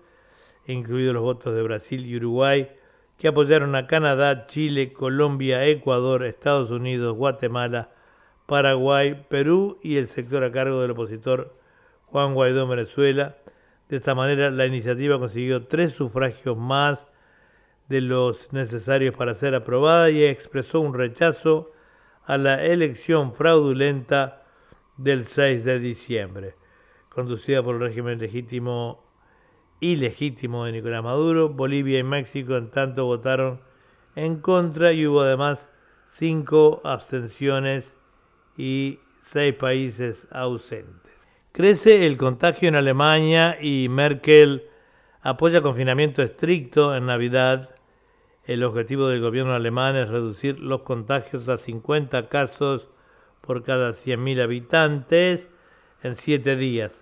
incluidos 0.68 1.16
los 1.16 1.24
votos 1.24 1.56
de 1.56 1.64
Brasil 1.64 2.06
y 2.06 2.16
Uruguay, 2.18 2.70
que 3.18 3.30
apoyaron 3.30 3.76
a 3.76 3.88
Canadá, 3.88 4.46
Chile, 4.46 4.94
Colombia, 4.94 5.66
Ecuador, 5.66 6.24
Estados 6.24 6.70
Unidos, 6.70 7.18
Guatemala, 7.18 7.90
Paraguay, 8.46 9.26
Perú 9.28 9.80
y 9.82 9.98
el 9.98 10.08
sector 10.08 10.44
a 10.44 10.52
cargo 10.52 10.82
del 10.82 10.92
opositor 10.92 11.56
Juan 12.06 12.36
Guaidó 12.36 12.64
en 12.64 12.70
Venezuela. 12.70 13.38
De 13.90 13.98
esta 13.98 14.14
manera, 14.14 14.52
la 14.52 14.68
iniciativa 14.68 15.18
consiguió 15.18 15.66
tres 15.66 15.94
sufragios 15.94 16.56
más 16.56 17.08
de 17.90 18.02
los 18.02 18.54
necesarios 18.54 19.16
para 19.16 19.34
ser 19.34 19.56
aprobada 19.56 20.12
y 20.12 20.24
expresó 20.24 20.80
un 20.80 20.94
rechazo 20.94 21.72
a 22.26 22.38
la 22.38 22.64
elección 22.64 23.34
fraudulenta 23.34 24.43
del 24.98 25.28
6 25.28 25.64
de 25.64 25.80
diciembre, 25.80 26.56
conducida 27.10 27.64
por 27.64 27.76
el 27.76 27.82
régimen 27.82 28.20
legítimo 28.20 29.04
ilegítimo 29.80 30.66
de 30.66 30.72
Nicolás 30.72 31.04
Maduro. 31.04 31.50
Bolivia 31.50 32.00
y 32.00 32.04
México, 32.04 32.56
en 32.56 32.70
tanto, 32.70 33.06
votaron 33.06 33.60
en 34.16 34.40
contra 34.40 34.94
y 34.94 35.06
hubo 35.06 35.22
además 35.22 35.70
cinco 36.12 36.82
abstenciones 36.84 37.98
y 38.58 39.00
seis 39.24 39.56
países 39.56 40.28
ausentes. 40.32 41.12
Crece 41.52 42.06
el 42.06 42.18
contagio 42.18 42.70
en 42.70 42.76
Alemania 42.76 43.58
y 43.62 43.88
Merkel 43.90 44.64
apoya 45.22 45.62
confinamiento 45.62 46.22
estricto 46.22 46.96
en 46.96 47.06
Navidad. 47.06 47.70
El 48.46 48.64
objetivo 48.64 49.08
del 49.08 49.22
gobierno 49.22 49.54
alemán 49.54 49.96
es 49.96 50.10
reducir 50.10 50.60
los 50.60 50.82
contagios 50.82 51.48
a 51.50 51.58
50 51.58 52.28
casos 52.30 52.88
por 53.46 53.64
cada 53.64 53.92
100.000 53.92 54.42
habitantes 54.42 55.50
en 56.02 56.16
siete 56.16 56.56
días. 56.56 56.94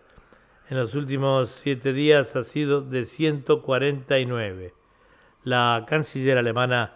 En 0.69 0.77
los 0.77 0.95
últimos 0.95 1.49
siete 1.61 1.93
días 1.93 2.35
ha 2.35 2.43
sido 2.43 2.81
de 2.81 3.05
149. 3.05 4.73
La 5.43 5.85
canciller 5.87 6.37
alemana 6.37 6.93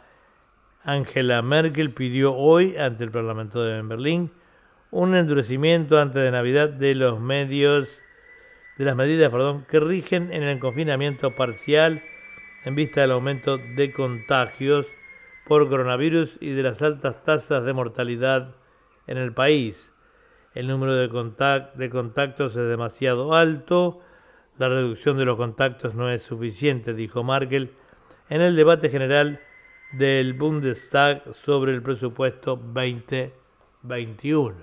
Angela 0.83 1.41
Merkel 1.41 1.91
pidió 1.91 2.33
hoy 2.33 2.75
ante 2.77 3.03
el 3.03 3.11
Parlamento 3.11 3.63
de 3.63 3.81
Berlín 3.81 4.31
un 4.91 5.15
endurecimiento 5.15 5.99
antes 5.99 6.23
de 6.23 6.31
Navidad 6.31 6.69
de 6.69 6.95
los 6.95 7.19
medios 7.19 7.87
de 8.77 8.85
las 8.85 8.95
medidas, 8.95 9.31
que 9.67 9.79
rigen 9.79 10.33
en 10.33 10.43
el 10.43 10.59
confinamiento 10.59 11.35
parcial 11.35 12.03
en 12.65 12.75
vista 12.75 13.01
del 13.01 13.11
aumento 13.11 13.57
de 13.57 13.91
contagios 13.91 14.85
por 15.45 15.69
coronavirus 15.69 16.37
y 16.41 16.51
de 16.51 16.63
las 16.63 16.81
altas 16.81 17.23
tasas 17.23 17.63
de 17.63 17.73
mortalidad 17.73 18.55
en 19.07 19.17
el 19.17 19.33
país. 19.33 19.91
El 20.53 20.67
número 20.67 20.95
de, 20.95 21.07
de 21.75 21.89
contactos 21.89 22.55
es 22.55 22.69
demasiado 22.69 23.33
alto, 23.33 24.01
la 24.57 24.69
reducción 24.69 25.17
de 25.17 25.25
los 25.25 25.35
contactos 25.35 25.95
no 25.95 26.09
es 26.09 26.23
suficiente, 26.23 26.93
dijo 26.93 27.23
Merkel 27.23 27.71
en 28.29 28.41
el 28.41 28.55
debate 28.55 28.89
general 28.89 29.39
del 29.91 30.33
Bundestag 30.33 31.23
sobre 31.43 31.73
el 31.73 31.81
presupuesto 31.81 32.55
2021. 32.55 34.55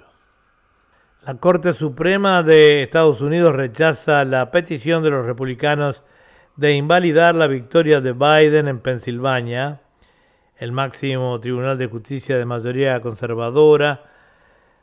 La 1.27 1.37
Corte 1.37 1.73
Suprema 1.73 2.43
de 2.43 2.83
Estados 2.83 3.21
Unidos 3.21 3.55
rechaza 3.55 4.25
la 4.25 4.51
petición 4.51 5.05
de 5.05 5.11
los 5.11 5.25
republicanos 5.25 6.03
de 6.57 6.73
invalidar 6.73 7.35
la 7.35 7.47
victoria 7.47 8.01
de 8.01 8.13
Biden 8.13 8.67
en 8.67 8.81
Pensilvania. 8.81 9.83
El 10.57 10.73
máximo 10.73 11.39
Tribunal 11.39 11.79
de 11.79 11.87
Justicia 11.87 12.37
de 12.37 12.45
mayoría 12.45 13.01
conservadora 13.01 14.12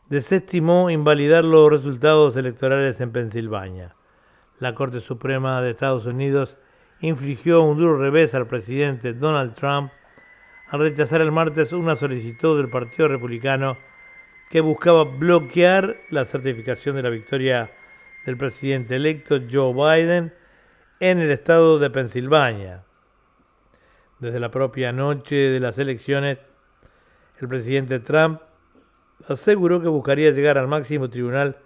desestimó 0.10 0.90
invalidar 0.90 1.46
los 1.46 1.70
resultados 1.70 2.36
electorales 2.36 3.00
en 3.00 3.12
Pensilvania. 3.12 3.96
La 4.60 4.74
Corte 4.74 5.00
Suprema 5.00 5.62
de 5.62 5.72
Estados 5.72 6.06
Unidos 6.06 6.58
infligió 7.00 7.62
un 7.62 7.78
duro 7.78 7.98
revés 7.98 8.34
al 8.34 8.48
presidente 8.48 9.14
Donald 9.14 9.56
Trump 9.56 9.92
al 10.68 10.80
rechazar 10.80 11.22
el 11.22 11.32
martes 11.32 11.72
una 11.72 11.96
solicitud 11.96 12.58
del 12.58 12.70
Partido 12.70 13.08
Republicano 13.08 13.78
que 14.50 14.62
buscaba 14.62 15.04
bloquear 15.04 15.98
la 16.10 16.26
certificación 16.26 16.96
de 16.96 17.04
la 17.04 17.10
victoria 17.10 17.72
del 18.26 18.38
presidente 18.38 18.96
electo 18.96 19.40
Joe 19.50 19.74
Biden 19.74 20.34
en 21.00 21.20
el 21.20 21.32
estado 21.32 21.80
de 21.80 21.90
Pensilvania. 21.90 22.84
Desde 24.20 24.40
la 24.40 24.52
propia 24.52 24.92
noche 24.92 25.36
de 25.36 25.60
las 25.60 25.78
elecciones, 25.78 26.40
el 27.40 27.48
presidente 27.48 28.00
Trump 28.00 28.42
aseguró 29.30 29.82
que 29.82 29.88
buscaría 29.88 30.32
llegar 30.32 30.58
al 30.58 30.68
máximo 30.68 31.10
tribunal 31.10 31.58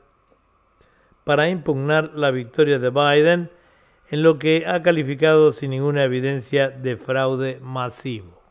para 1.23 1.49
impugnar 1.49 2.11
la 2.13 2.29
victoria 2.29 2.77
de 2.77 2.89
Biden 2.89 3.49
en 4.09 4.21
lo 4.21 4.37
que 4.37 4.65
ha 4.67 4.83
calificado 4.83 5.53
sin 5.53 5.71
ninguna 5.71 6.03
evidencia 6.03 6.69
de 6.69 6.97
fraude 6.97 7.59
masivo. 7.61 8.41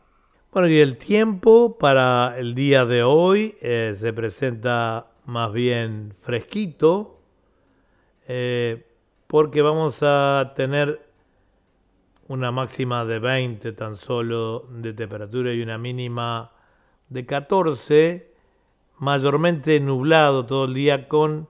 Bueno, 0.51 0.67
y 0.67 0.79
el 0.79 0.97
tiempo 0.97 1.77
para 1.77 2.35
el 2.37 2.55
día 2.55 2.85
de 2.85 3.03
hoy 3.03 3.55
eh, 3.61 3.95
se 3.99 4.13
presenta 4.13 5.07
más 5.25 5.53
bien 5.53 6.13
fresquito, 6.21 7.19
eh, 8.27 8.83
porque 9.27 9.61
vamos 9.61 9.97
a 10.01 10.53
tener 10.55 11.01
una 12.27 12.51
máxima 12.51 13.05
de 13.05 13.19
20 13.19 13.73
tan 13.73 13.95
solo 13.95 14.65
de 14.69 14.93
temperatura 14.93 15.53
y 15.53 15.61
una 15.61 15.77
mínima 15.77 16.51
de 17.09 17.25
14, 17.25 18.32
mayormente 19.03 19.79
nublado 19.81 20.45
todo 20.45 20.65
el 20.65 20.73
día 20.73 21.09
con 21.09 21.49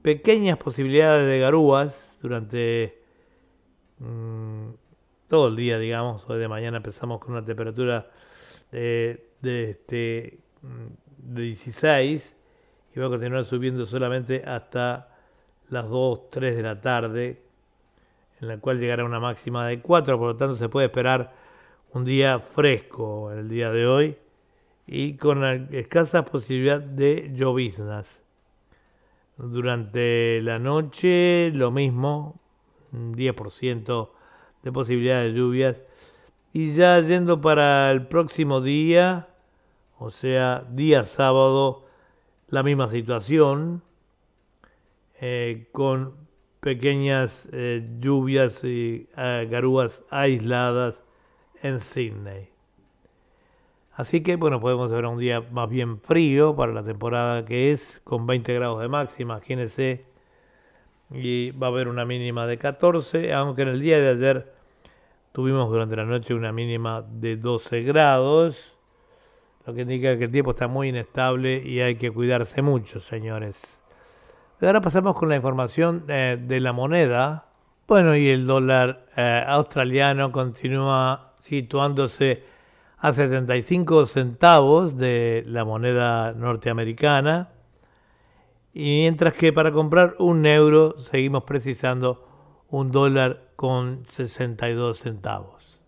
pequeñas 0.00 0.56
posibilidades 0.56 1.28
de 1.28 1.38
garúas 1.38 2.18
durante 2.22 2.98
mm, 3.98 4.70
todo 5.28 5.48
el 5.48 5.56
día, 5.56 5.78
digamos. 5.78 6.28
Hoy 6.28 6.38
de 6.38 6.48
mañana 6.48 6.78
empezamos 6.78 7.20
con 7.20 7.32
una 7.32 7.44
temperatura 7.44 8.10
de, 8.70 9.22
este, 9.42 10.38
de 11.18 11.42
16 11.42 12.36
y 12.96 13.00
va 13.00 13.06
a 13.06 13.10
continuar 13.10 13.44
subiendo 13.44 13.84
solamente 13.84 14.42
hasta 14.42 15.08
las 15.68 15.88
2, 15.88 16.30
3 16.30 16.56
de 16.56 16.62
la 16.62 16.80
tarde, 16.80 17.42
en 18.40 18.48
la 18.48 18.56
cual 18.58 18.80
llegará 18.80 19.04
una 19.04 19.20
máxima 19.20 19.68
de 19.68 19.80
4, 19.80 20.18
por 20.18 20.28
lo 20.28 20.36
tanto 20.36 20.56
se 20.56 20.70
puede 20.70 20.86
esperar 20.86 21.34
un 21.92 22.06
día 22.06 22.38
fresco 22.38 23.30
el 23.30 23.50
día 23.50 23.70
de 23.70 23.86
hoy 23.86 24.16
y 24.86 25.16
con 25.16 25.44
escasa 25.74 26.24
posibilidad 26.24 26.80
de 26.80 27.32
lloviznas. 27.34 28.06
Durante 29.36 30.40
la 30.42 30.58
noche 30.58 31.50
lo 31.54 31.70
mismo, 31.70 32.40
10% 32.92 34.10
de 34.62 34.72
posibilidad 34.72 35.22
de 35.22 35.32
lluvias. 35.32 35.82
Y 36.52 36.74
ya 36.74 37.00
yendo 37.00 37.40
para 37.40 37.90
el 37.90 38.06
próximo 38.06 38.60
día, 38.60 39.28
o 39.98 40.10
sea, 40.10 40.64
día 40.70 41.04
sábado, 41.04 41.86
la 42.48 42.62
misma 42.62 42.90
situación, 42.90 43.82
eh, 45.20 45.68
con 45.72 46.14
pequeñas 46.60 47.48
eh, 47.52 47.84
lluvias 47.98 48.62
y 48.62 49.08
eh, 49.16 49.48
garúas 49.50 50.00
aisladas 50.10 50.94
en 51.62 51.80
Sydney. 51.80 52.51
Así 53.94 54.22
que, 54.22 54.36
bueno, 54.36 54.60
podemos 54.60 54.90
ver 54.90 55.04
un 55.04 55.18
día 55.18 55.42
más 55.50 55.68
bien 55.68 56.00
frío 56.00 56.56
para 56.56 56.72
la 56.72 56.82
temporada 56.82 57.44
que 57.44 57.72
es, 57.72 58.00
con 58.04 58.26
20 58.26 58.54
grados 58.54 58.80
de 58.80 58.88
máxima, 58.88 59.34
imagínense 59.34 60.12
y 61.14 61.50
va 61.50 61.66
a 61.66 61.70
haber 61.70 61.88
una 61.88 62.04
mínima 62.04 62.46
de 62.46 62.58
14, 62.58 63.32
aunque 63.32 63.62
en 63.62 63.68
el 63.68 63.80
día 63.80 64.00
de 64.00 64.08
ayer 64.08 64.52
tuvimos 65.32 65.68
durante 65.70 65.96
la 65.96 66.04
noche 66.04 66.34
una 66.34 66.52
mínima 66.52 67.02
de 67.02 67.36
12 67.36 67.82
grados, 67.82 68.56
lo 69.66 69.74
que 69.74 69.82
indica 69.82 70.16
que 70.16 70.24
el 70.24 70.30
tiempo 70.32 70.52
está 70.52 70.68
muy 70.68 70.88
inestable 70.88 71.62
y 71.62 71.80
hay 71.80 71.96
que 71.96 72.10
cuidarse 72.10 72.62
mucho, 72.62 73.00
señores. 73.00 73.60
Ahora 74.60 74.80
pasamos 74.80 75.16
con 75.16 75.28
la 75.28 75.36
información 75.36 76.04
eh, 76.08 76.38
de 76.40 76.60
la 76.60 76.72
moneda. 76.72 77.46
Bueno, 77.88 78.16
y 78.16 78.28
el 78.28 78.46
dólar 78.46 79.06
eh, 79.16 79.44
australiano 79.46 80.30
continúa 80.30 81.32
situándose 81.40 82.44
a 83.02 83.12
75 83.12 84.06
centavos 84.06 84.96
de 84.96 85.42
la 85.48 85.64
moneda 85.64 86.34
norteamericana 86.34 87.48
y 88.72 89.00
mientras 89.00 89.34
que 89.34 89.52
para 89.52 89.72
comprar 89.72 90.14
un 90.20 90.46
euro 90.46 90.94
seguimos 91.10 91.42
precisando 91.42 92.24
un 92.70 92.92
dólar 92.92 93.48
con 93.56 94.06
62 94.10 95.00
centavos. 95.00 95.80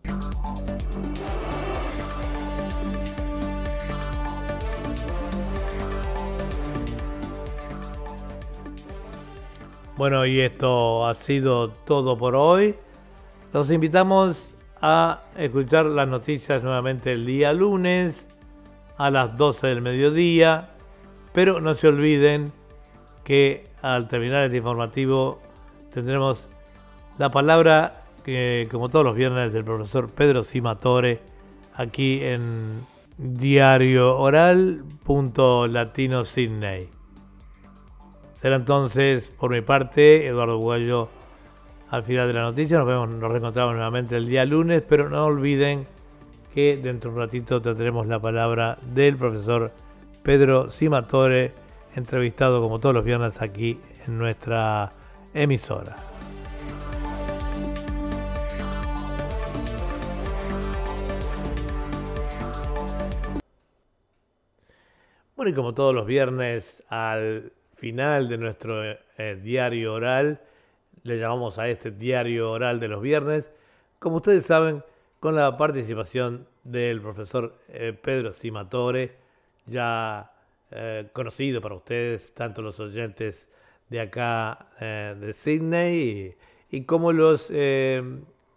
Bueno, 9.97 10.27
y 10.27 10.41
esto 10.41 11.07
ha 11.07 11.15
sido 11.15 11.69
todo 11.71 12.19
por 12.19 12.35
hoy. 12.35 12.75
Los 13.53 13.71
invitamos 13.71 14.54
a 14.87 15.23
escuchar 15.39 15.87
las 15.87 16.07
noticias 16.07 16.63
nuevamente 16.63 17.13
el 17.13 17.25
día 17.25 17.55
lunes 17.55 18.29
a 18.99 19.11
las 19.11 19.35
12 19.39 19.69
del 19.69 19.81
mediodía, 19.81 20.73
pero 21.33 21.59
no 21.59 21.75
se 21.75 21.89
olviden 21.89 22.53
que 23.25 23.67
al 23.81 24.09
terminar 24.09 24.45
este 24.45 24.59
informativo 24.59 25.41
tendremos 25.91 26.47
la 27.17 27.31
palabra, 27.31 28.03
que, 28.27 28.69
como 28.71 28.91
todos 28.91 29.07
los 29.07 29.15
viernes, 29.17 29.55
del 29.55 29.65
profesor 29.65 30.13
Pedro 30.13 30.43
Simatore 30.43 31.21
aquí 31.75 32.23
en 32.23 32.85
diario 33.17 34.19
oral 34.19 34.85
latino 35.71 36.27
Sydney. 36.27 36.91
Será 38.43 38.57
entonces, 38.57 39.31
por 39.31 39.51
mi 39.51 39.63
parte, 39.63 40.27
Eduardo 40.27 40.59
Guayo 40.59 41.09
al 41.95 42.03
final 42.03 42.27
de 42.27 42.35
la 42.35 42.43
noticia. 42.43 42.79
Nos 42.79 42.89
vemos, 42.89 43.09
nos 43.09 43.31
reencontramos 43.31 43.75
nuevamente 43.75 44.17
el 44.17 44.27
día 44.27 44.45
lunes, 44.45 44.83
pero 44.83 45.09
no 45.09 45.27
olviden 45.27 45.87
que 46.53 46.77
dentro 46.77 47.11
de 47.11 47.17
un 47.17 47.23
ratito 47.23 47.63
tendremos 47.63 48.07
la 48.09 48.19
palabra 48.19 48.79
del 48.83 49.17
profesor 49.17 49.71
Pedro 50.23 50.71
Simatore, 50.71 51.53
entrevistado 51.95 52.61
como 52.61 52.81
todos 52.81 52.97
los 52.97 53.05
viernes 53.05 53.41
aquí 53.41 53.79
en 54.07 54.19
nuestra 54.19 54.91
emisora. 55.33 55.97
Bueno, 65.37 65.51
y 65.51 65.55
como 65.55 65.75
todos 65.75 65.95
los 65.95 66.07
viernes, 66.07 66.83
al 66.89 67.53
final 67.77 68.29
de 68.29 68.39
nuestro 68.39 68.83
eh, 68.83 69.39
diario 69.41 69.95
oral, 69.95 70.41
le 71.05 71.19
llamamos 71.19 71.59
a 71.59 71.69
este 71.69 71.91
diario 71.91 72.51
oral 72.51 72.81
de 72.81 72.89
los 72.89 73.01
viernes, 73.01 73.51
como 73.99 74.17
ustedes 74.17 74.45
saben, 74.45 74.83
con 75.21 75.37
la 75.37 75.57
participación 75.57 76.47
del 76.65 77.01
profesor 77.01 77.55
eh, 77.69 77.93
Pedro 77.93 78.33
Simatore, 78.33 79.13
ya 79.67 80.33
eh, 80.71 81.07
conocido 81.13 81.61
para 81.61 81.77
ustedes, 81.77 82.35
tanto 82.35 82.61
los 82.61 82.79
oyentes 82.81 83.47
de 83.89 84.01
acá 84.01 84.67
de 84.81 85.35
Sydney 85.35 86.35
y 86.71 86.85
como 86.85 87.13
los 87.13 87.49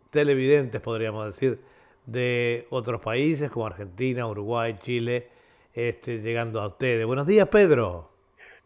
televidentes, 0.09 0.81
podríamos 0.81 1.25
decir, 1.27 1.59
de 2.07 2.65
otros 2.69 3.01
países 3.01 3.51
como 3.51 3.67
Argentina, 3.67 4.27
Uruguay, 4.27 4.75
Chile, 4.79 5.27
este, 5.73 6.19
llegando 6.19 6.61
a 6.61 6.67
ustedes. 6.67 7.05
Buenos 7.05 7.27
días, 7.27 7.47
Pedro. 7.49 8.09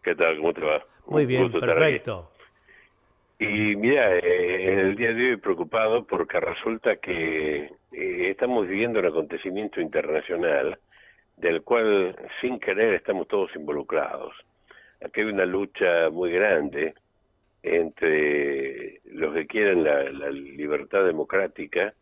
¿Qué 0.01 0.15
tal? 0.15 0.37
¿Cómo 0.37 0.53
te 0.53 0.61
va? 0.61 0.81
Muy 1.07 1.25
bien, 1.25 1.51
perfecto. 1.51 2.30
Y 3.43 3.75
mira, 3.75 4.17
eh, 4.19 4.71
en 4.71 4.79
el 4.79 4.95
día 4.95 5.13
de 5.13 5.31
hoy 5.31 5.37
preocupado 5.37 6.05
porque 6.05 6.39
resulta 6.39 6.97
que 6.97 7.71
eh, 7.91 8.29
estamos 8.29 8.67
viviendo 8.67 8.99
un 8.99 9.07
acontecimiento 9.07 9.81
internacional 9.81 10.77
del 11.37 11.63
cual 11.63 12.15
sin 12.39 12.59
querer 12.59 12.93
estamos 12.93 13.27
todos 13.27 13.49
involucrados. 13.55 14.35
Aquí 15.03 15.21
hay 15.21 15.25
una 15.25 15.47
lucha 15.47 16.11
muy 16.11 16.31
grande 16.31 16.93
entre 17.63 19.01
los 19.05 19.33
que 19.33 19.47
quieren 19.47 19.85
la, 19.85 20.29
libertad 20.29 21.03
democrática 21.03 21.95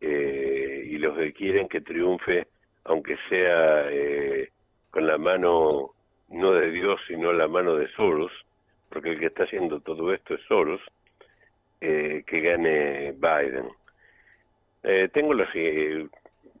eh, 0.00 0.82
y 0.84 0.98
los 0.98 1.16
que 1.16 1.32
quieren 1.32 1.68
que 1.68 1.80
triunfe 1.80 2.48
aunque 2.86 3.16
sea 3.28 3.88
eh, 3.88 4.50
con 4.90 5.06
la 5.06 5.16
mano 5.16 5.92
no 6.28 6.52
de 6.54 6.72
Dios, 6.72 7.00
sino 7.06 7.32
la 7.32 7.46
mano 7.46 7.76
de 7.76 7.86
Soros, 7.92 8.32
porque 8.92 9.10
el 9.10 9.18
que 9.18 9.26
está 9.26 9.44
haciendo 9.44 9.80
todo 9.80 10.12
esto 10.12 10.34
es 10.34 10.40
Soros, 10.42 10.80
eh, 11.80 12.22
que 12.26 12.40
gane 12.40 13.12
Biden. 13.12 13.68
Eh, 14.82 15.08
tengo 15.12 15.34
los... 15.34 15.48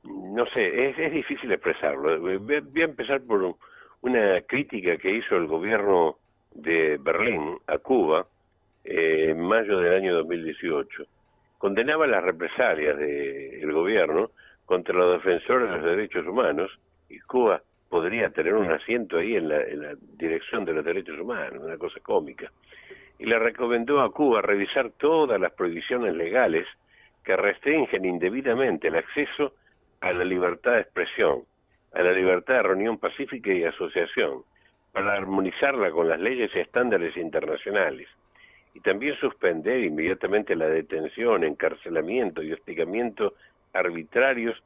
no 0.04 0.46
sé, 0.46 0.90
es, 0.90 0.98
es 0.98 1.12
difícil 1.12 1.52
expresarlo. 1.52 2.20
Voy 2.20 2.54
a 2.54 2.84
empezar 2.84 3.20
por 3.22 3.56
una 4.00 4.40
crítica 4.42 4.96
que 4.96 5.10
hizo 5.10 5.36
el 5.36 5.46
gobierno 5.46 6.16
de 6.54 6.98
Berlín 6.98 7.58
a 7.66 7.78
Cuba 7.78 8.26
en 8.84 9.40
mayo 9.40 9.78
del 9.78 9.94
año 9.94 10.14
2018. 10.14 11.04
Condenaba 11.58 12.06
las 12.06 12.24
represalias 12.24 12.96
del 12.96 13.72
gobierno 13.72 14.30
contra 14.64 14.94
los 14.94 15.22
defensores 15.22 15.70
de 15.70 15.76
los 15.76 15.84
derechos 15.84 16.26
humanos 16.26 16.70
y 17.08 17.20
Cuba 17.20 17.62
podría 17.92 18.30
tener 18.30 18.54
un 18.54 18.72
asiento 18.72 19.18
ahí 19.18 19.36
en 19.36 19.50
la, 19.50 19.94
dirección 20.16 20.64
de 20.64 20.72
los 20.72 20.82
derechos 20.82 21.20
humanos, 21.20 21.62
una 21.62 21.76
cosa 21.76 22.00
cómica. 22.00 22.50
Y 23.18 23.26
le 23.26 23.38
recomendó 23.38 24.00
a 24.00 24.10
Cuba 24.10 24.40
revisar 24.40 24.92
todas 24.92 25.38
las 25.38 25.52
prohibiciones 25.52 26.14
legales 26.14 26.66
que 27.22 27.36
restringen 27.36 28.06
indebidamente 28.06 28.88
el 28.88 28.96
acceso 28.96 29.52
a 30.00 30.10
la 30.14 30.24
libertad 30.24 30.72
de 30.72 30.80
expresión, 30.80 31.42
a 31.92 32.00
la 32.00 32.12
libertad 32.12 32.54
de 32.54 32.62
reunión 32.62 32.96
pacífica 32.96 33.52
y 33.52 33.62
asociación, 33.64 34.42
para 34.90 35.12
armonizarla 35.12 35.90
con 35.90 36.08
las 36.08 36.18
leyes 36.18 36.50
y 36.54 36.60
estándares 36.60 37.14
internacionales, 37.18 38.08
y 38.72 38.80
también 38.80 39.16
suspender 39.16 39.84
inmediatamente 39.84 40.56
la 40.56 40.66
detención, 40.66 41.44
encarcelamiento 41.44 42.42
y 42.42 42.54
hostigamiento 42.54 43.34
arbitrarios 43.74 44.56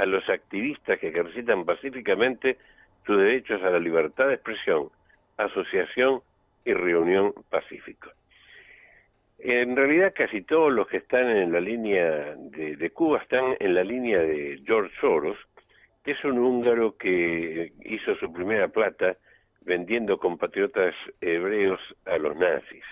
a 0.00 0.06
los 0.06 0.26
activistas 0.30 0.98
que 0.98 1.08
ejercitan 1.08 1.66
pacíficamente 1.66 2.56
sus 3.04 3.18
derechos 3.18 3.62
a 3.62 3.68
la 3.68 3.78
libertad 3.78 4.28
de 4.28 4.34
expresión, 4.34 4.88
asociación 5.36 6.22
y 6.64 6.72
reunión 6.72 7.34
pacífica. 7.50 8.08
En 9.38 9.76
realidad 9.76 10.14
casi 10.16 10.40
todos 10.40 10.72
los 10.72 10.88
que 10.88 10.96
están 10.96 11.28
en 11.28 11.52
la 11.52 11.60
línea 11.60 12.34
de, 12.34 12.90
Cuba 12.90 13.18
están 13.18 13.56
en 13.60 13.74
la 13.74 13.84
línea 13.84 14.20
de 14.20 14.62
George 14.64 14.94
Soros, 15.02 15.36
que 16.02 16.12
es 16.12 16.24
un 16.24 16.38
húngaro 16.38 16.96
que 16.96 17.72
hizo 17.84 18.14
su 18.16 18.32
primera 18.32 18.68
plata 18.68 19.18
vendiendo 19.60 20.18
compatriotas 20.18 20.94
hebreos 21.20 21.80
a 22.06 22.16
los 22.16 22.34
nazis 22.36 22.84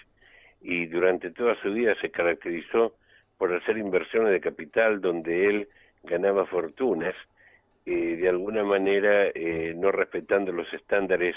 y 0.61 0.87
durante 0.87 1.31
toda 1.31 1.55
su 1.62 1.73
vida 1.73 1.94
se 2.03 2.11
caracterizó 2.11 2.97
por 3.38 3.55
hacer 3.55 3.79
inversiones 3.79 4.31
de 4.33 4.40
capital 4.40 5.01
donde 5.01 5.47
él 5.47 5.68
ganaba 6.09 6.47
fortunas, 6.47 7.14
eh, 7.87 8.16
de 8.16 8.29
alguna 8.29 8.64
manera 8.64 9.29
eh, 9.35 9.75
no 9.77 9.92
respetando 9.92 10.53
los 10.53 10.73
estándares 10.73 11.37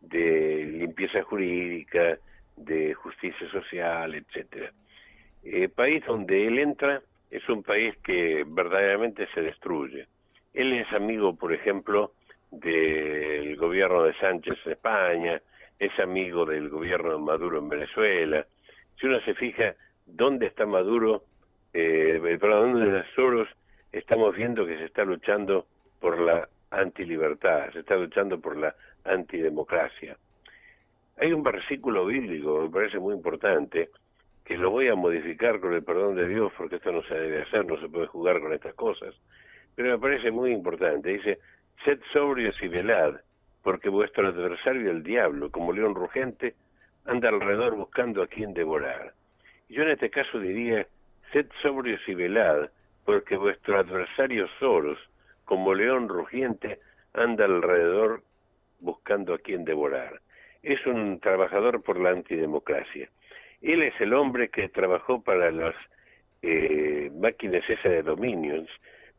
de 0.00 0.64
limpieza 0.78 1.22
jurídica, 1.22 2.18
de 2.56 2.94
justicia 2.94 3.48
social, 3.50 4.14
etcétera. 4.14 4.72
El 5.44 5.64
eh, 5.64 5.68
país 5.68 6.04
donde 6.06 6.46
él 6.46 6.58
entra 6.58 7.00
es 7.30 7.48
un 7.48 7.62
país 7.62 7.94
que 7.98 8.44
verdaderamente 8.46 9.28
se 9.34 9.42
destruye. 9.42 10.06
Él 10.54 10.72
es 10.72 10.90
amigo, 10.92 11.36
por 11.36 11.52
ejemplo, 11.52 12.12
del 12.50 13.56
gobierno 13.56 14.04
de 14.04 14.14
Sánchez 14.14 14.58
en 14.64 14.72
España, 14.72 15.40
es 15.78 15.98
amigo 16.00 16.46
del 16.46 16.68
gobierno 16.70 17.12
de 17.12 17.18
Maduro 17.18 17.58
en 17.58 17.68
Venezuela. 17.68 18.46
Si 18.98 19.06
uno 19.06 19.20
se 19.20 19.34
fija 19.34 19.74
dónde 20.06 20.46
está 20.46 20.64
Maduro 20.64 21.24
eh, 21.74 22.18
hablando 22.40 22.78
de 22.78 22.92
las 22.92 23.06
Soros, 23.14 23.48
estamos 23.92 24.34
viendo 24.34 24.66
que 24.66 24.76
se 24.78 24.84
está 24.84 25.04
luchando 25.04 25.66
por 26.00 26.18
la 26.18 26.48
antilibertad, 26.70 27.72
se 27.72 27.80
está 27.80 27.96
luchando 27.96 28.40
por 28.40 28.56
la 28.56 28.74
antidemocracia. 29.04 30.16
Hay 31.18 31.32
un 31.32 31.42
versículo 31.42 32.06
bíblico, 32.06 32.62
me 32.62 32.70
parece 32.70 32.98
muy 32.98 33.14
importante, 33.14 33.90
que 34.44 34.56
lo 34.56 34.70
voy 34.70 34.88
a 34.88 34.94
modificar 34.94 35.60
con 35.60 35.72
el 35.74 35.82
perdón 35.82 36.14
de 36.14 36.28
Dios, 36.28 36.52
porque 36.56 36.76
esto 36.76 36.92
no 36.92 37.02
se 37.02 37.14
debe 37.14 37.42
hacer, 37.42 37.64
no 37.64 37.80
se 37.80 37.88
puede 37.88 38.06
jugar 38.06 38.40
con 38.40 38.52
estas 38.52 38.74
cosas, 38.74 39.14
pero 39.74 39.90
me 39.90 39.98
parece 39.98 40.30
muy 40.30 40.52
importante. 40.52 41.10
Dice, 41.10 41.38
sed 41.84 41.98
sobrios 42.12 42.54
y 42.62 42.68
velad, 42.68 43.14
porque 43.62 43.88
vuestro 43.88 44.28
adversario 44.28 44.90
el 44.90 45.02
diablo, 45.02 45.50
como 45.50 45.72
león 45.72 45.94
rugente, 45.94 46.54
anda 47.06 47.28
alrededor 47.28 47.74
buscando 47.74 48.22
a 48.22 48.26
quien 48.26 48.54
devorar. 48.54 49.14
Yo 49.68 49.82
en 49.82 49.90
este 49.90 50.10
caso 50.10 50.38
diría, 50.38 50.86
Sed 51.32 51.46
sobrios 51.60 52.00
y 52.06 52.14
velad, 52.14 52.70
porque 53.06 53.36
vuestro 53.36 53.78
adversario 53.78 54.48
Soros, 54.58 54.98
como 55.44 55.74
león 55.74 56.08
rugiente, 56.08 56.80
anda 57.14 57.44
alrededor 57.44 58.22
buscando 58.80 59.32
a 59.32 59.38
quien 59.38 59.64
devorar. 59.64 60.20
Es 60.62 60.84
un 60.86 61.20
trabajador 61.20 61.82
por 61.82 62.00
la 62.00 62.10
antidemocracia. 62.10 63.08
Él 63.62 63.82
es 63.82 63.98
el 64.00 64.12
hombre 64.12 64.50
que 64.50 64.68
trabajó 64.68 65.22
para 65.22 65.52
las 65.52 65.74
eh, 66.42 67.10
máquinas 67.14 67.62
esas 67.70 67.92
de 67.92 68.02
dominions, 68.02 68.68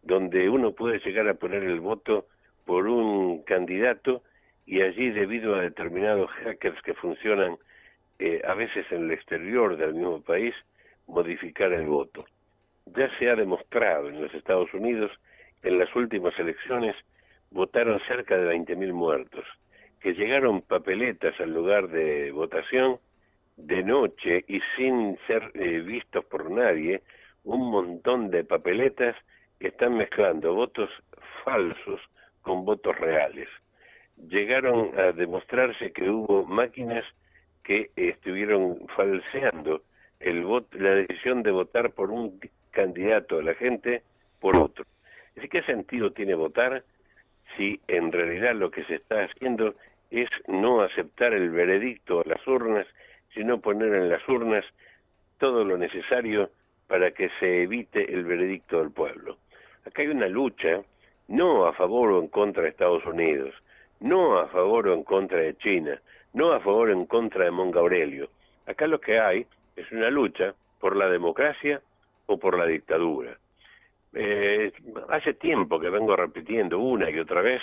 donde 0.03 0.49
uno 0.49 0.73
puede 0.73 0.99
llegar 0.99 1.27
a 1.29 1.35
poner 1.35 1.63
el 1.63 1.79
voto 1.79 2.27
por 2.65 2.87
un 2.87 3.41
candidato 3.43 4.21
y 4.65 4.81
allí 4.81 5.11
debido 5.11 5.55
a 5.55 5.61
determinados 5.61 6.29
hackers 6.43 6.81
que 6.81 6.93
funcionan 6.93 7.57
eh, 8.19 8.41
a 8.45 8.53
veces 8.53 8.85
en 8.91 9.05
el 9.05 9.11
exterior 9.11 9.77
del 9.77 9.93
mismo 9.93 10.21
país, 10.21 10.53
modificar 11.07 11.71
el 11.71 11.85
voto. 11.85 12.25
Ya 12.95 13.09
se 13.17 13.29
ha 13.29 13.35
demostrado 13.35 14.09
en 14.09 14.21
los 14.21 14.33
Estados 14.33 14.73
Unidos 14.73 15.11
que 15.61 15.69
en 15.69 15.79
las 15.79 15.93
últimas 15.95 16.37
elecciones 16.39 16.95
votaron 17.51 17.99
cerca 18.07 18.37
de 18.37 18.55
20.000 18.55 18.93
muertos, 18.93 19.45
que 19.99 20.13
llegaron 20.13 20.61
papeletas 20.61 21.39
al 21.39 21.53
lugar 21.53 21.87
de 21.89 22.31
votación 22.31 22.99
de 23.57 23.83
noche 23.83 24.45
y 24.47 24.59
sin 24.75 25.17
ser 25.25 25.51
eh, 25.55 25.79
vistos 25.79 26.23
por 26.25 26.49
nadie, 26.51 27.01
un 27.43 27.71
montón 27.71 28.29
de 28.29 28.43
papeletas 28.43 29.15
que 29.59 29.69
están 29.69 29.97
mezclando 29.97 30.53
votos 30.53 30.89
falsos 31.43 31.99
con 32.41 32.65
votos 32.65 32.97
reales. 32.97 33.49
Llegaron 34.29 34.97
a 34.99 35.11
demostrarse 35.11 35.91
que 35.91 36.09
hubo 36.09 36.45
máquinas 36.45 37.03
que 37.63 37.89
estuvieron 37.95 38.87
falseando 38.95 39.81
el 40.19 40.45
la 40.71 40.91
decisión 40.95 41.43
de 41.43 41.51
votar 41.51 41.91
por 41.91 42.11
un 42.11 42.39
candidato 42.77 43.37
de 43.37 43.43
la 43.43 43.55
gente 43.55 44.03
por 44.39 44.55
otro. 44.55 44.85
¿Es 45.35 45.49
¿Qué 45.49 45.63
sentido 45.63 46.11
tiene 46.11 46.35
votar 46.35 46.83
si 47.55 47.81
en 47.87 48.11
realidad 48.11 48.53
lo 48.53 48.69
que 48.69 48.83
se 48.83 48.95
está 48.95 49.23
haciendo 49.23 49.73
es 50.11 50.29
no 50.47 50.81
aceptar 50.81 51.33
el 51.33 51.49
veredicto 51.49 52.21
a 52.21 52.29
las 52.29 52.45
urnas, 52.47 52.85
sino 53.33 53.59
poner 53.59 53.95
en 53.95 54.09
las 54.09 54.21
urnas 54.29 54.63
todo 55.39 55.65
lo 55.65 55.75
necesario 55.79 56.51
para 56.87 57.09
que 57.11 57.29
se 57.39 57.63
evite 57.63 58.13
el 58.13 58.25
veredicto 58.25 58.77
del 58.77 58.91
pueblo? 58.91 59.37
Acá 59.83 60.03
hay 60.03 60.09
una 60.09 60.27
lucha 60.27 60.81
no 61.29 61.65
a 61.65 61.73
favor 61.73 62.11
o 62.11 62.21
en 62.21 62.27
contra 62.27 62.61
de 62.61 62.69
Estados 62.69 63.03
Unidos, 63.05 63.55
no 64.01 64.37
a 64.37 64.47
favor 64.49 64.87
o 64.87 64.93
en 64.93 65.03
contra 65.03 65.39
de 65.39 65.57
China, 65.57 65.99
no 66.33 66.53
a 66.53 66.59
favor 66.59 66.89
o 66.89 66.93
en 66.93 67.07
contra 67.07 67.45
de 67.45 67.51
Monga 67.51 67.79
Aurelio. 67.79 68.29
Acá 68.67 68.85
lo 68.85 69.01
que 69.01 69.19
hay 69.19 69.47
es 69.75 69.91
una 69.91 70.11
lucha 70.11 70.53
por 70.79 70.95
la 70.95 71.09
democracia 71.09 71.81
o 72.27 72.37
por 72.37 72.57
la 72.57 72.65
dictadura. 72.65 73.37
Eh, 74.13 74.71
hace 75.09 75.33
tiempo 75.33 75.79
que 75.79 75.89
vengo 75.89 76.15
repitiendo 76.15 76.79
una 76.79 77.09
y 77.09 77.19
otra 77.19 77.41
vez 77.41 77.61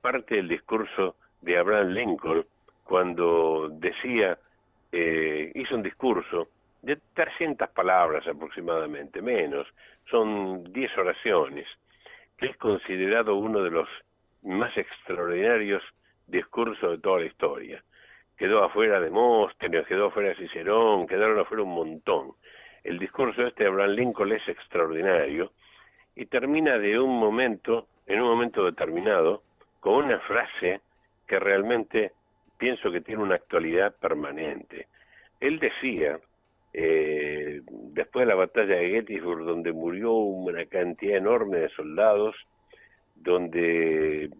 parte 0.00 0.36
del 0.36 0.48
discurso 0.48 1.16
de 1.40 1.56
Abraham 1.56 1.88
Lincoln 1.88 2.44
cuando 2.84 3.68
decía, 3.70 4.38
eh, 4.92 5.52
hizo 5.54 5.74
un 5.74 5.82
discurso 5.82 6.48
de 6.82 6.98
300 7.14 7.68
palabras 7.70 8.26
aproximadamente, 8.26 9.20
menos, 9.20 9.66
son 10.10 10.64
10 10.72 10.98
oraciones, 10.98 11.66
que 12.36 12.46
es 12.46 12.56
considerado 12.56 13.34
uno 13.36 13.62
de 13.62 13.70
los 13.70 13.88
más 14.42 14.76
extraordinarios 14.76 15.82
discursos 16.26 16.92
de 16.92 16.98
toda 16.98 17.20
la 17.20 17.26
historia. 17.26 17.82
Quedó 18.36 18.62
afuera 18.64 19.00
de 19.00 19.10
Móstenes, 19.10 19.86
quedó 19.86 20.06
afuera 20.06 20.34
Cicerón, 20.36 21.06
quedaron 21.06 21.40
afuera 21.40 21.64
un 21.64 21.74
montón. 21.74 22.32
El 22.84 22.98
discurso 22.98 23.46
este 23.46 23.64
de 23.64 23.70
Abraham 23.70 23.90
Lincoln 23.90 24.32
es 24.32 24.48
extraordinario 24.48 25.52
y 26.14 26.26
termina 26.26 26.78
de 26.78 26.98
un 26.98 27.18
momento, 27.18 27.86
en 28.06 28.20
un 28.20 28.28
momento 28.28 28.64
determinado, 28.64 29.42
con 29.80 30.04
una 30.04 30.18
frase 30.20 30.80
que 31.26 31.38
realmente 31.38 32.12
pienso 32.58 32.90
que 32.90 33.00
tiene 33.00 33.22
una 33.22 33.36
actualidad 33.36 33.94
permanente. 33.96 34.88
Él 35.40 35.58
decía, 35.58 36.18
eh, 36.72 37.62
después 37.66 38.26
de 38.26 38.28
la 38.28 38.34
batalla 38.34 38.76
de 38.76 38.90
Gettysburg, 38.90 39.44
donde 39.44 39.72
murió 39.72 40.12
una 40.12 40.64
cantidad 40.66 41.16
enorme 41.16 41.58
de 41.58 41.68
soldados, 41.70 42.34
donde 43.14 44.30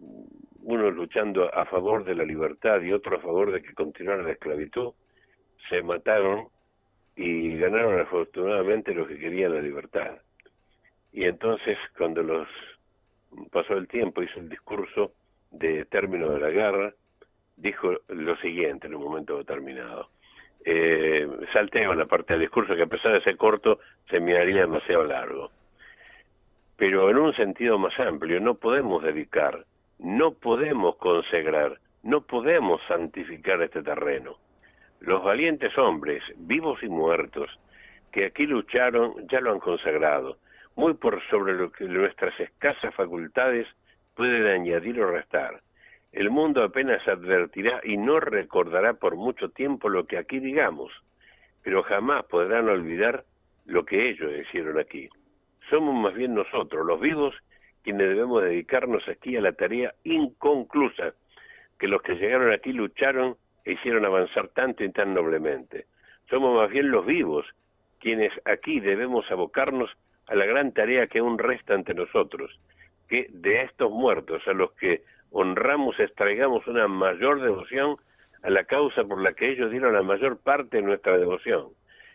unos 0.63 0.93
luchando 0.93 1.53
a 1.53 1.65
favor 1.65 2.03
de 2.03 2.15
la 2.15 2.23
libertad 2.23 2.81
y 2.81 2.91
otros 2.91 3.19
a 3.19 3.21
favor 3.21 3.51
de 3.51 3.61
que 3.61 3.73
continuara 3.73 4.23
la 4.23 4.31
esclavitud, 4.31 4.93
se 5.69 5.81
mataron 5.81 6.47
y 7.19 7.57
ganaron 7.57 7.99
afortunadamente 7.99 8.93
los 8.93 9.07
que 9.07 9.19
querían 9.19 9.53
la 9.53 9.61
libertad. 9.61 10.19
Y 11.11 11.25
entonces, 11.25 11.77
cuando 11.97 12.23
los 12.23 12.47
pasó 13.51 13.73
el 13.73 13.87
tiempo, 13.87 14.23
hizo 14.23 14.39
el 14.39 14.47
discurso 14.47 15.11
de 15.51 15.85
término 15.85 16.29
de 16.29 16.39
la 16.39 16.49
guerra, 16.49 16.93
dijo 17.57 17.91
lo 18.07 18.37
siguiente 18.37 18.87
en 18.87 18.95
un 18.95 19.03
momento 19.03 19.37
determinado. 19.37 20.09
Eh, 20.63 21.27
salteo 21.51 21.93
la 21.93 22.05
parte 22.05 22.33
del 22.33 22.41
discurso 22.43 22.75
que 22.75 22.83
a 22.83 22.87
pesar 22.87 23.13
de 23.13 23.21
ser 23.21 23.37
corto 23.37 23.79
se 24.09 24.19
miraría 24.19 24.61
demasiado 24.61 25.03
largo. 25.03 25.51
Pero 26.77 27.09
en 27.09 27.17
un 27.17 27.35
sentido 27.35 27.77
más 27.77 27.99
amplio, 27.99 28.39
no 28.39 28.55
podemos 28.55 29.03
dedicar 29.03 29.65
no 29.99 30.31
podemos 30.31 30.95
consagrar, 30.95 31.77
no 32.03 32.21
podemos 32.21 32.81
santificar 32.87 33.61
este 33.61 33.83
terreno. 33.83 34.37
Los 34.99 35.23
valientes 35.23 35.77
hombres, 35.77 36.21
vivos 36.37 36.83
y 36.83 36.89
muertos, 36.89 37.49
que 38.11 38.25
aquí 38.25 38.45
lucharon, 38.45 39.27
ya 39.29 39.39
lo 39.39 39.51
han 39.51 39.59
consagrado, 39.59 40.37
muy 40.75 40.93
por 40.93 41.21
sobre 41.29 41.53
lo 41.53 41.71
que 41.71 41.85
nuestras 41.85 42.37
escasas 42.39 42.93
facultades 42.95 43.67
pueden 44.15 44.45
añadir 44.47 45.01
o 45.01 45.11
restar. 45.11 45.61
El 46.11 46.31
mundo 46.31 46.63
apenas 46.63 47.07
advertirá 47.07 47.81
y 47.83 47.97
no 47.97 48.19
recordará 48.19 48.93
por 48.93 49.15
mucho 49.15 49.49
tiempo 49.49 49.89
lo 49.89 50.05
que 50.05 50.17
aquí 50.17 50.39
digamos, 50.39 50.91
pero 51.63 51.83
jamás 51.83 52.25
podrán 52.25 52.67
olvidar 52.67 53.23
lo 53.65 53.85
que 53.85 54.09
ellos 54.09 54.31
hicieron 54.41 54.79
aquí. 54.79 55.07
Somos 55.69 55.95
más 55.95 56.15
bien 56.15 56.33
nosotros, 56.33 56.85
los 56.85 56.99
vivos, 56.99 57.35
quienes 57.83 58.09
debemos 58.09 58.43
dedicarnos 58.43 59.07
aquí 59.07 59.37
a 59.37 59.41
la 59.41 59.53
tarea 59.53 59.93
inconclusa 60.03 61.13
que 61.77 61.87
los 61.87 62.01
que 62.01 62.15
llegaron 62.15 62.51
aquí 62.51 62.73
lucharon 62.73 63.37
hicieron 63.71 64.05
avanzar 64.05 64.49
tanto 64.49 64.83
y 64.83 64.91
tan 64.91 65.13
noblemente. 65.13 65.85
Somos 66.29 66.55
más 66.55 66.69
bien 66.69 66.91
los 66.91 67.05
vivos 67.05 67.45
quienes 67.99 68.31
aquí 68.45 68.79
debemos 68.79 69.29
abocarnos 69.29 69.89
a 70.27 70.35
la 70.35 70.45
gran 70.45 70.71
tarea 70.73 71.07
que 71.07 71.19
aún 71.19 71.37
resta 71.37 71.73
ante 71.73 71.93
nosotros, 71.93 72.59
que 73.07 73.27
de 73.29 73.63
estos 73.63 73.91
muertos 73.91 74.47
a 74.47 74.53
los 74.53 74.71
que 74.73 75.03
honramos 75.31 75.99
extraigamos 75.99 76.65
una 76.67 76.87
mayor 76.87 77.41
devoción 77.41 77.97
a 78.43 78.49
la 78.49 78.63
causa 78.63 79.03
por 79.03 79.21
la 79.21 79.33
que 79.33 79.51
ellos 79.51 79.71
dieron 79.71 79.93
la 79.93 80.01
mayor 80.01 80.37
parte 80.37 80.77
de 80.77 80.83
nuestra 80.83 81.17
devoción, 81.17 81.69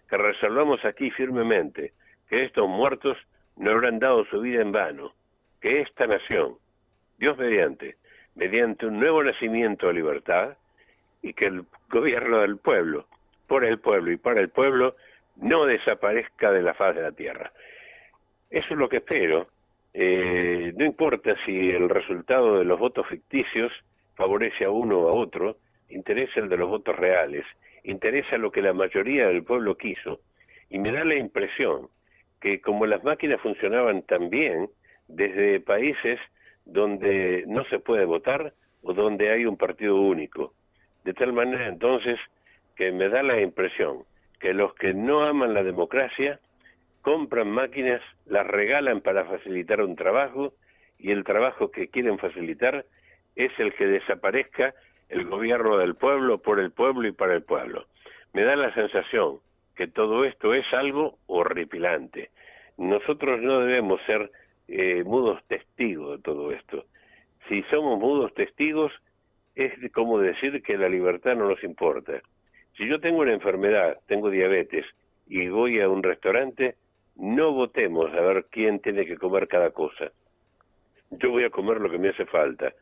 que 0.08 0.16
resolvamos 0.16 0.84
aquí 0.84 1.10
firmemente 1.10 1.92
que 2.28 2.44
estos 2.44 2.68
muertos 2.68 3.18
no 3.56 3.70
habrán 3.70 3.98
dado 3.98 4.24
su 4.26 4.40
vida 4.40 4.62
en 4.62 4.72
vano, 4.72 5.12
que 5.60 5.82
esta 5.82 6.06
nación, 6.06 6.56
Dios 7.18 7.36
mediante, 7.36 7.96
mediante 8.34 8.86
un 8.86 8.98
nuevo 8.98 9.22
nacimiento 9.22 9.88
de 9.88 9.94
libertad, 9.94 10.56
y 11.24 11.32
que 11.32 11.46
el 11.46 11.64
gobierno 11.88 12.40
del 12.42 12.58
pueblo, 12.58 13.06
por 13.48 13.64
el 13.64 13.78
pueblo 13.78 14.12
y 14.12 14.18
para 14.18 14.42
el 14.42 14.50
pueblo, 14.50 14.94
no 15.36 15.64
desaparezca 15.64 16.52
de 16.52 16.62
la 16.62 16.74
faz 16.74 16.94
de 16.94 17.02
la 17.02 17.12
tierra. 17.12 17.50
Eso 18.50 18.66
es 18.70 18.78
lo 18.78 18.90
que 18.90 18.98
espero. 18.98 19.48
Eh, 19.94 20.72
no 20.76 20.84
importa 20.84 21.34
si 21.46 21.70
el 21.70 21.88
resultado 21.88 22.58
de 22.58 22.64
los 22.66 22.78
votos 22.78 23.06
ficticios 23.08 23.72
favorece 24.16 24.66
a 24.66 24.70
uno 24.70 24.98
o 24.98 25.08
a 25.08 25.12
otro, 25.12 25.56
interesa 25.88 26.40
el 26.40 26.50
de 26.50 26.58
los 26.58 26.68
votos 26.68 26.94
reales, 26.94 27.46
interesa 27.84 28.36
lo 28.36 28.52
que 28.52 28.60
la 28.60 28.74
mayoría 28.74 29.28
del 29.28 29.44
pueblo 29.44 29.78
quiso. 29.78 30.20
Y 30.68 30.78
me 30.78 30.92
da 30.92 31.04
la 31.04 31.16
impresión 31.16 31.88
que 32.42 32.60
como 32.60 32.84
las 32.84 33.02
máquinas 33.02 33.40
funcionaban 33.40 34.02
tan 34.02 34.28
bien, 34.28 34.68
desde 35.08 35.60
países 35.60 36.20
donde 36.66 37.44
no 37.46 37.64
se 37.64 37.78
puede 37.78 38.04
votar 38.04 38.52
o 38.82 38.92
donde 38.92 39.30
hay 39.30 39.46
un 39.46 39.56
partido 39.56 39.96
único. 39.96 40.52
De 41.04 41.14
tal 41.14 41.32
manera 41.32 41.68
entonces 41.68 42.18
que 42.76 42.90
me 42.92 43.08
da 43.08 43.22
la 43.22 43.40
impresión 43.40 44.04
que 44.40 44.52
los 44.52 44.74
que 44.74 44.92
no 44.92 45.24
aman 45.24 45.54
la 45.54 45.62
democracia 45.62 46.38
compran 47.02 47.50
máquinas, 47.50 48.02
las 48.26 48.46
regalan 48.46 49.00
para 49.00 49.24
facilitar 49.24 49.80
un 49.80 49.96
trabajo 49.96 50.52
y 50.98 51.12
el 51.12 51.24
trabajo 51.24 51.70
que 51.70 51.88
quieren 51.88 52.18
facilitar 52.18 52.84
es 53.36 53.52
el 53.58 53.74
que 53.74 53.86
desaparezca 53.86 54.74
el 55.08 55.24
gobierno 55.26 55.78
del 55.78 55.94
pueblo 55.94 56.38
por 56.38 56.60
el 56.60 56.72
pueblo 56.72 57.06
y 57.08 57.12
para 57.12 57.34
el 57.34 57.42
pueblo. 57.42 57.86
Me 58.32 58.42
da 58.42 58.56
la 58.56 58.72
sensación 58.74 59.38
que 59.76 59.86
todo 59.86 60.24
esto 60.24 60.54
es 60.54 60.64
algo 60.72 61.18
horripilante. 61.26 62.30
Nosotros 62.76 63.40
no 63.40 63.60
debemos 63.60 64.00
ser 64.06 64.30
eh, 64.68 65.02
mudos 65.04 65.42
testigos 65.46 66.16
de 66.16 66.22
todo 66.22 66.52
esto. 66.52 66.84
Si 67.48 67.62
somos 67.64 67.98
mudos 67.98 68.32
testigos, 68.34 68.92
es 69.54 69.72
como 69.92 70.18
decir 70.18 70.62
que 70.62 70.76
la 70.76 70.88
libertad 70.88 71.36
no 71.36 71.48
nos 71.48 71.62
importa. 71.62 72.20
Si 72.76 72.88
yo 72.88 73.00
tengo 73.00 73.20
una 73.20 73.32
enfermedad, 73.32 73.98
tengo 74.06 74.30
diabetes, 74.30 74.84
y 75.26 75.48
voy 75.48 75.80
a 75.80 75.88
un 75.88 76.02
restaurante, 76.02 76.74
no 77.16 77.52
votemos 77.52 78.12
a 78.12 78.20
ver 78.20 78.46
quién 78.50 78.80
tiene 78.80 79.06
que 79.06 79.16
comer 79.16 79.46
cada 79.48 79.70
cosa. 79.70 80.10
Yo 81.10 81.30
voy 81.30 81.44
a 81.44 81.50
comer 81.50 81.80
lo 81.80 81.90
que 81.90 81.98
me 81.98 82.08
hace 82.08 82.26
falta. 82.26 82.72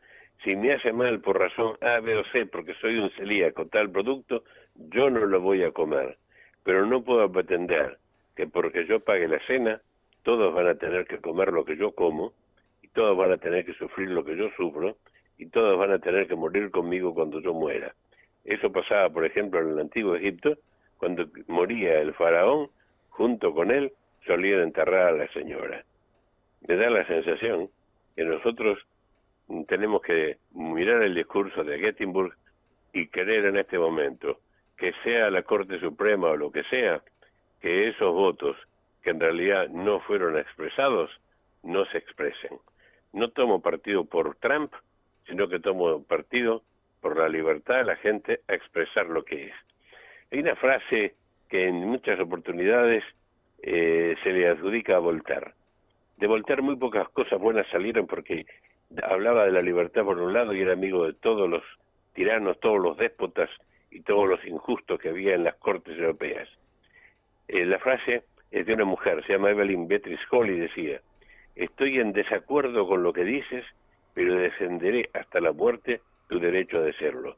Si 0.43 0.55
me 0.55 0.73
hace 0.73 0.91
mal 0.91 1.21
por 1.21 1.39
razón 1.39 1.77
A, 1.81 1.99
B 1.99 2.17
o 2.17 2.23
C, 2.25 2.47
porque 2.47 2.73
soy 2.75 2.97
un 2.97 3.11
celíaco, 3.11 3.67
tal 3.67 3.91
producto, 3.91 4.43
yo 4.75 5.09
no 5.09 5.25
lo 5.25 5.39
voy 5.39 5.63
a 5.63 5.71
comer. 5.71 6.17
Pero 6.63 6.85
no 6.85 7.03
puedo 7.03 7.31
pretender 7.31 7.97
que 8.35 8.47
porque 8.47 8.85
yo 8.87 8.99
pague 8.99 9.27
la 9.27 9.39
cena, 9.45 9.81
todos 10.23 10.53
van 10.53 10.67
a 10.67 10.75
tener 10.75 11.05
que 11.05 11.19
comer 11.19 11.53
lo 11.53 11.63
que 11.63 11.77
yo 11.77 11.91
como, 11.91 12.33
y 12.81 12.87
todos 12.89 13.15
van 13.15 13.31
a 13.31 13.37
tener 13.37 13.65
que 13.65 13.73
sufrir 13.73 14.09
lo 14.09 14.25
que 14.25 14.35
yo 14.35 14.49
sufro, 14.57 14.97
y 15.37 15.47
todos 15.47 15.77
van 15.77 15.91
a 15.91 15.99
tener 15.99 16.27
que 16.27 16.35
morir 16.35 16.71
conmigo 16.71 17.13
cuando 17.13 17.39
yo 17.39 17.53
muera. 17.53 17.93
Eso 18.43 18.71
pasaba, 18.71 19.09
por 19.09 19.25
ejemplo, 19.25 19.59
en 19.59 19.69
el 19.69 19.79
antiguo 19.79 20.15
Egipto, 20.15 20.57
cuando 20.97 21.25
moría 21.47 21.99
el 21.99 22.13
faraón, 22.13 22.69
junto 23.09 23.53
con 23.53 23.71
él 23.71 23.91
solían 24.25 24.61
enterrar 24.61 25.07
a 25.07 25.17
la 25.17 25.27
señora. 25.29 25.83
Me 26.67 26.75
da 26.75 26.89
la 26.89 27.05
sensación 27.07 27.69
que 28.15 28.23
nosotros 28.23 28.79
tenemos 29.67 30.01
que 30.01 30.37
mirar 30.53 31.03
el 31.03 31.15
discurso 31.15 31.63
de 31.63 31.79
Gettysburg 31.79 32.33
y 32.93 33.07
querer 33.07 33.45
en 33.45 33.57
este 33.57 33.77
momento 33.77 34.39
que 34.77 34.93
sea 35.03 35.29
la 35.29 35.43
Corte 35.43 35.79
Suprema 35.79 36.29
o 36.29 36.37
lo 36.37 36.51
que 36.51 36.63
sea, 36.65 37.01
que 37.61 37.89
esos 37.89 38.13
votos 38.13 38.55
que 39.01 39.09
en 39.09 39.19
realidad 39.19 39.67
no 39.69 39.99
fueron 40.01 40.37
expresados, 40.37 41.11
no 41.63 41.85
se 41.85 41.97
expresen. 41.97 42.57
No 43.11 43.29
tomo 43.29 43.61
partido 43.61 44.05
por 44.05 44.35
Trump, 44.37 44.73
sino 45.27 45.47
que 45.47 45.59
tomo 45.59 46.03
partido 46.03 46.63
por 47.01 47.17
la 47.17 47.29
libertad 47.29 47.77
de 47.77 47.83
la 47.85 47.95
gente 47.97 48.39
a 48.47 48.53
expresar 48.53 49.07
lo 49.07 49.23
que 49.23 49.47
es. 49.47 49.53
Hay 50.31 50.39
una 50.39 50.55
frase 50.55 51.15
que 51.49 51.67
en 51.67 51.75
muchas 51.75 52.19
oportunidades 52.19 53.03
eh, 53.61 54.15
se 54.23 54.31
le 54.31 54.47
adjudica 54.47 54.95
a 54.95 54.99
Voltaire. 54.99 55.53
De 56.17 56.27
Voltaire 56.27 56.61
muy 56.61 56.75
pocas 56.75 57.07
cosas 57.09 57.39
buenas 57.39 57.67
salieron 57.67 58.07
porque 58.07 58.45
hablaba 59.01 59.45
de 59.45 59.51
la 59.51 59.61
libertad 59.61 60.03
por 60.03 60.19
un 60.19 60.33
lado 60.33 60.53
y 60.53 60.61
era 60.61 60.73
amigo 60.73 61.05
de 61.05 61.13
todos 61.13 61.49
los 61.49 61.63
tiranos, 62.13 62.59
todos 62.59 62.79
los 62.79 62.97
déspotas 62.97 63.49
y 63.91 64.01
todos 64.01 64.27
los 64.27 64.43
injustos 64.45 64.99
que 64.99 65.09
había 65.09 65.35
en 65.35 65.43
las 65.43 65.55
cortes 65.55 65.97
europeas. 65.97 66.47
Eh, 67.47 67.65
la 67.65 67.79
frase 67.79 68.23
es 68.51 68.65
de 68.65 68.73
una 68.73 68.85
mujer, 68.85 69.23
se 69.25 69.33
llama 69.33 69.51
Evelyn 69.51 69.87
Beatrice 69.87 70.23
Hall 70.31 70.49
y 70.49 70.59
decía, 70.59 71.01
estoy 71.55 71.99
en 71.99 72.13
desacuerdo 72.13 72.87
con 72.87 73.03
lo 73.03 73.13
que 73.13 73.23
dices, 73.23 73.65
pero 74.13 74.35
defenderé 74.35 75.09
hasta 75.13 75.39
la 75.39 75.51
muerte 75.51 76.01
tu 76.27 76.39
derecho 76.39 76.77
a 76.77 76.81
decirlo. 76.81 77.37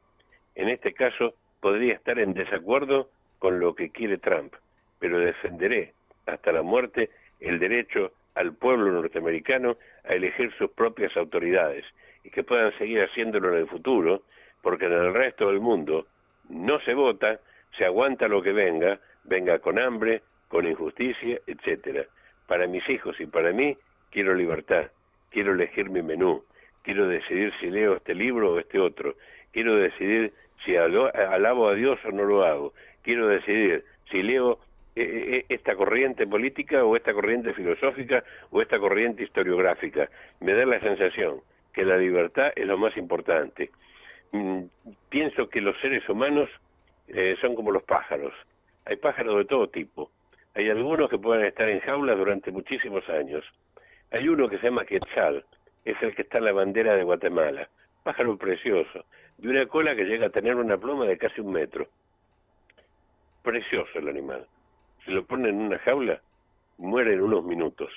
En 0.56 0.70
este 0.70 0.94
caso, 0.94 1.34
podría 1.60 1.96
estar 1.96 2.20
en 2.20 2.34
desacuerdo 2.34 3.10
con 3.40 3.60
lo 3.60 3.76
que 3.76 3.90
quiere 3.90 4.18
Trump, 4.18 4.54
pero 5.00 5.20
defenderé 5.20 5.94
hasta 6.26 6.52
la 6.52 6.62
muerte 6.62 7.10
el 7.40 7.60
derecho 7.60 8.12
al 8.36 8.54
pueblo 8.54 8.92
norteamericano 8.92 9.78
a 10.04 10.14
elegir 10.14 10.54
sus 10.58 10.72
propias 10.72 11.16
autoridades 11.18 11.86
y 12.24 12.30
que 12.30 12.44
puedan 12.44 12.76
seguir 12.78 13.02
haciéndolo 13.02 13.54
en 13.54 13.60
el 13.60 13.68
futuro, 13.68 14.24
porque 14.62 14.86
en 14.86 14.94
el 14.94 15.14
resto 15.14 15.48
del 15.48 15.60
mundo 15.60 16.08
no 16.50 16.80
se 16.82 16.94
vota, 16.94 17.40
se 17.78 17.86
aguanta 17.86 18.28
lo 18.28 18.42
que 18.42 18.52
venga, 18.52 19.00
venga 19.24 19.60
con 19.60 19.80
hambre, 19.80 20.22
con 20.48 20.68
injusticia, 20.68 21.40
etcétera. 21.48 22.06
Para 22.48 22.68
mis 22.68 22.88
hijos 22.90 23.20
y 23.20 23.26
para 23.26 23.52
mí 23.52 23.78
quiero 24.12 24.34
libertad, 24.34 24.92
quiero 25.32 25.54
elegir 25.54 25.90
mi 25.90 26.02
menú, 26.02 26.44
quiero 26.86 27.08
decidir 27.08 27.52
si 27.60 27.70
leo 27.70 27.96
este 27.96 28.14
libro 28.14 28.54
o 28.54 28.60
este 28.60 28.80
otro, 28.80 29.16
quiero 29.52 29.76
decidir 29.76 30.32
si 30.64 30.78
alabo 30.78 31.68
a 31.68 31.74
Dios 31.74 32.00
o 32.06 32.12
no 32.12 32.24
lo 32.24 32.46
hago, 32.46 32.74
quiero 33.02 33.28
decidir 33.28 33.84
si 34.10 34.22
leo 34.22 34.60
eh, 34.96 35.02
eh, 35.02 35.36
eh, 35.38 35.46
esta 35.50 35.76
corriente 35.76 36.26
política 36.26 36.86
o 36.86 36.96
esta 36.96 37.14
corriente 37.14 37.54
filosófica 37.54 38.24
o 38.52 38.62
esta 38.62 38.80
corriente 38.80 39.24
historiográfica. 39.24 40.10
Me 40.40 40.54
da 40.54 40.66
la 40.66 40.80
sensación 40.80 41.42
que 41.74 41.84
la 41.84 41.98
libertad 41.98 42.54
es 42.56 42.66
lo 42.66 42.78
más 42.78 42.96
importante. 42.96 43.72
Mm, 44.32 44.62
pienso 45.10 45.50
que 45.50 45.60
los 45.60 45.78
seres 45.82 46.08
humanos 46.08 46.50
son 47.40 47.54
como 47.54 47.72
los 47.72 47.84
pájaros. 47.84 48.34
Hay 48.86 48.96
pájaros 48.96 49.38
de 49.38 49.46
todo 49.46 49.68
tipo. 49.68 50.10
Hay 50.56 50.70
algunos 50.70 51.08
que 51.08 51.20
pueden 51.20 51.46
estar 51.46 51.70
en 51.70 51.80
jaulas 51.82 52.18
durante 52.18 52.52
muchísimos 52.52 53.08
años. 53.10 53.46
Hay 54.12 54.28
uno 54.28 54.50
que 54.50 54.58
se 54.58 54.64
llama 54.64 54.86
Quetzal, 54.86 55.46
es 55.86 56.02
el 56.02 56.14
que 56.16 56.24
está 56.24 56.40
en 56.40 56.46
la 56.46 56.52
bandera 56.52 56.96
de 56.96 57.04
Guatemala. 57.04 57.70
Pájaro 58.04 58.38
precioso, 58.38 59.06
de 59.38 59.50
una 59.50 59.66
cola 59.68 59.96
que 59.96 60.06
llega 60.06 60.28
a 60.28 60.32
tener 60.32 60.56
una 60.56 60.78
pluma 60.78 61.06
de 61.06 61.18
casi 61.18 61.42
un 61.42 61.54
metro. 61.54 61.88
Precioso 63.42 64.00
el 64.00 64.10
animal 64.10 64.48
si 65.06 65.12
lo 65.12 65.24
ponen 65.26 65.56
en 65.56 65.62
una 65.68 65.80
jaula, 65.80 66.20
muere 66.78 67.14
en 67.14 67.22
unos 67.22 67.44
minutos. 67.46 67.92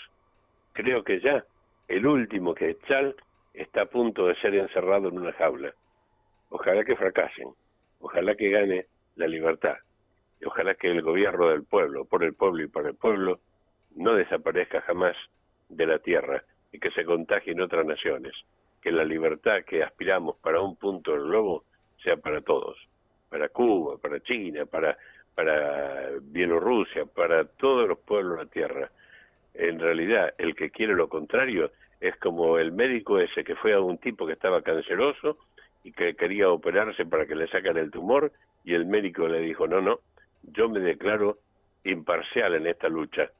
Creo 0.74 1.02
que 1.02 1.20
ya 1.20 1.44
el 1.88 2.06
último 2.06 2.54
que 2.54 2.76
Chal 2.86 3.16
está 3.54 3.82
a 3.82 3.86
punto 3.86 4.26
de 4.26 4.36
ser 4.36 4.54
encerrado 4.54 5.08
en 5.08 5.18
una 5.18 5.32
jaula. 5.32 5.72
Ojalá 6.50 6.84
que 6.84 6.96
fracasen, 6.96 7.48
ojalá 8.00 8.34
que 8.34 8.50
gane 8.50 8.86
la 9.16 9.26
libertad, 9.26 9.76
y 10.40 10.44
ojalá 10.44 10.74
que 10.74 10.90
el 10.90 11.02
gobierno 11.02 11.48
del 11.48 11.64
pueblo, 11.64 12.04
por 12.04 12.22
el 12.22 12.34
pueblo 12.34 12.62
y 12.62 12.68
para 12.68 12.90
el 12.90 12.94
pueblo, 12.94 13.40
no 13.96 14.14
desaparezca 14.14 14.82
jamás 14.82 15.16
de 15.68 15.86
la 15.86 15.98
tierra 15.98 16.44
y 16.72 16.78
que 16.78 16.90
se 16.90 17.04
contagie 17.04 17.52
en 17.52 17.60
otras 17.60 17.86
naciones, 17.86 18.34
que 18.80 18.92
la 18.92 19.04
libertad 19.04 19.64
que 19.66 19.82
aspiramos 19.82 20.36
para 20.36 20.60
un 20.60 20.76
punto 20.76 21.12
del 21.12 21.22
globo 21.22 21.64
sea 22.02 22.16
para 22.16 22.40
todos, 22.40 22.76
para 23.28 23.48
Cuba, 23.48 23.96
para 23.98 24.20
China, 24.20 24.66
para 24.66 24.96
para 25.38 26.10
Bielorrusia, 26.20 27.06
para 27.06 27.44
todos 27.44 27.88
los 27.88 28.00
pueblos 28.00 28.38
de 28.38 28.44
la 28.44 28.50
Tierra. 28.50 28.90
En 29.54 29.78
realidad, 29.78 30.34
el 30.36 30.56
que 30.56 30.70
quiere 30.70 30.94
lo 30.94 31.08
contrario 31.08 31.70
es 32.00 32.16
como 32.16 32.58
el 32.58 32.72
médico 32.72 33.20
ese 33.20 33.44
que 33.44 33.54
fue 33.54 33.72
a 33.72 33.80
un 33.80 33.98
tipo 33.98 34.26
que 34.26 34.32
estaba 34.32 34.62
canceroso 34.62 35.38
y 35.84 35.92
que 35.92 36.16
quería 36.16 36.50
operarse 36.50 37.06
para 37.06 37.24
que 37.24 37.36
le 37.36 37.46
sacan 37.46 37.76
el 37.76 37.92
tumor 37.92 38.32
y 38.64 38.74
el 38.74 38.86
médico 38.86 39.28
le 39.28 39.38
dijo, 39.38 39.68
no, 39.68 39.80
no, 39.80 40.00
yo 40.42 40.68
me 40.68 40.80
declaro 40.80 41.38
imparcial 41.84 42.56
en 42.56 42.66
esta 42.66 42.88
lucha, 42.88 43.30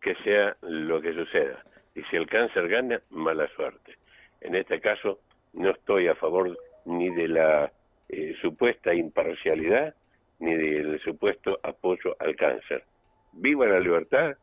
que 0.00 0.14
sea 0.22 0.56
lo 0.62 1.00
que 1.00 1.12
suceda. 1.12 1.64
Y 1.94 2.02
si 2.04 2.16
el 2.16 2.26
cáncer 2.26 2.68
gana, 2.68 3.00
mala 3.10 3.48
suerte. 3.56 3.96
En 4.40 4.54
este 4.54 4.80
caso, 4.80 5.18
no 5.52 5.70
estoy 5.70 6.08
a 6.08 6.14
favor 6.14 6.56
ni 6.84 7.10
de 7.10 7.28
la 7.28 7.72
eh, 8.08 8.34
supuesta 8.40 8.94
imparcialidad, 8.94 9.94
ni 10.38 10.54
del 10.54 11.00
supuesto 11.00 11.58
apoyo 11.62 12.16
al 12.20 12.36
cáncer. 12.36 12.84
Viva 13.32 13.66
la 13.66 13.80
libertad 13.80 14.36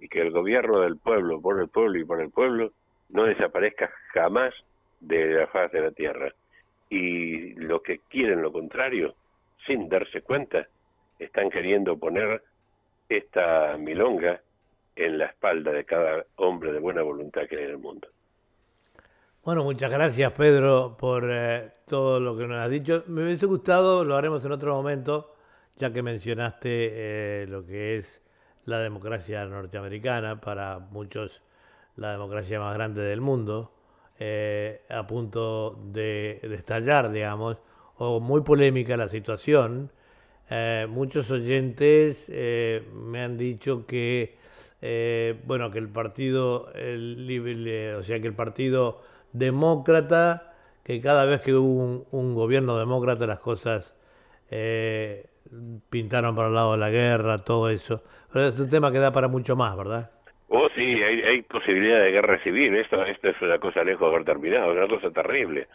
y 0.00 0.08
que 0.08 0.20
el 0.20 0.30
gobierno 0.30 0.80
del 0.80 0.96
pueblo, 0.98 1.40
por 1.40 1.60
el 1.60 1.68
pueblo 1.68 1.98
y 1.98 2.04
por 2.04 2.20
el 2.20 2.30
pueblo, 2.30 2.72
no 3.10 3.24
desaparezca 3.24 3.90
jamás 4.12 4.54
de 5.00 5.26
la 5.26 5.46
faz 5.46 5.70
de 5.72 5.80
la 5.80 5.90
tierra. 5.92 6.32
Y 6.88 7.54
los 7.54 7.82
que 7.82 8.00
quieren 8.08 8.42
lo 8.42 8.52
contrario, 8.52 9.14
sin 9.66 9.88
darse 9.88 10.22
cuenta, 10.22 10.66
están 11.18 11.50
queriendo 11.50 11.98
poner 11.98 12.42
esta 13.08 13.76
milonga 13.78 14.40
en 14.96 15.18
la 15.18 15.26
espalda 15.26 15.72
de 15.72 15.84
cada 15.84 16.24
hombre 16.36 16.72
de 16.72 16.78
buena 16.78 17.02
voluntad 17.02 17.42
que 17.48 17.56
hay 17.56 17.64
en 17.64 17.70
el 17.70 17.78
mundo. 17.78 18.08
Bueno, 19.44 19.62
muchas 19.62 19.90
gracias 19.90 20.32
Pedro 20.32 20.96
por 20.98 21.28
eh, 21.30 21.70
todo 21.86 22.18
lo 22.18 22.34
que 22.34 22.46
nos 22.46 22.64
has 22.64 22.70
dicho. 22.70 23.04
Me 23.08 23.24
hubiese 23.24 23.44
gustado, 23.44 24.02
lo 24.02 24.16
haremos 24.16 24.42
en 24.46 24.52
otro 24.52 24.74
momento, 24.74 25.34
ya 25.76 25.92
que 25.92 26.02
mencionaste 26.02 26.68
eh, 26.70 27.46
lo 27.46 27.66
que 27.66 27.98
es 27.98 28.22
la 28.64 28.78
democracia 28.78 29.44
norteamericana, 29.44 30.40
para 30.40 30.78
muchos 30.78 31.42
la 31.96 32.12
democracia 32.12 32.58
más 32.58 32.72
grande 32.72 33.02
del 33.02 33.20
mundo, 33.20 33.70
eh, 34.18 34.80
a 34.88 35.06
punto 35.06 35.78
de, 35.92 36.40
estallar, 36.42 37.12
digamos, 37.12 37.58
o 37.98 38.20
muy 38.20 38.40
polémica 38.40 38.96
la 38.96 39.08
situación. 39.08 39.90
Muchos 40.88 41.30
oyentes 41.30 42.28
me 42.28 43.22
han 43.22 43.36
dicho 43.36 43.86
que, 43.86 44.38
bueno, 45.46 45.70
que 45.70 45.78
el 45.78 45.88
partido, 45.88 46.72
el, 46.74 47.94
o 47.98 48.02
sea, 48.02 48.20
que 48.20 48.26
el 48.26 48.34
partido 48.34 49.00
demócrata, 49.32 50.54
que 50.84 51.00
cada 51.00 51.24
vez 51.24 51.40
que 51.40 51.54
hubo 51.54 52.04
un, 52.10 52.34
gobierno 52.34 52.78
demócrata 52.78 53.26
las 53.26 53.40
cosas 53.40 53.94
pintaron 55.90 56.36
para 56.36 56.48
el 56.48 56.54
lado 56.54 56.72
de 56.72 56.78
la 56.78 56.90
guerra, 56.90 57.38
todo 57.38 57.70
eso. 57.70 58.02
Pero 58.32 58.48
es 58.48 58.58
un 58.58 58.70
tema 58.70 58.92
que 58.92 58.98
da 58.98 59.12
para 59.12 59.28
mucho 59.28 59.56
más, 59.56 59.76
¿verdad? 59.76 60.10
Oh, 60.48 60.68
sí, 60.74 60.82
hay, 60.82 61.22
hay 61.22 61.42
posibilidad 61.42 62.00
de 62.00 62.12
guerra 62.12 62.38
civil. 62.42 62.74
Esto, 62.76 63.04
esto 63.04 63.28
es 63.28 63.42
una 63.42 63.58
cosa 63.58 63.82
lejos 63.82 64.08
de 64.08 64.14
haber 64.14 64.24
terminado, 64.24 64.72
una 64.72 64.86
cosa 64.86 65.10
terrible. 65.10 65.68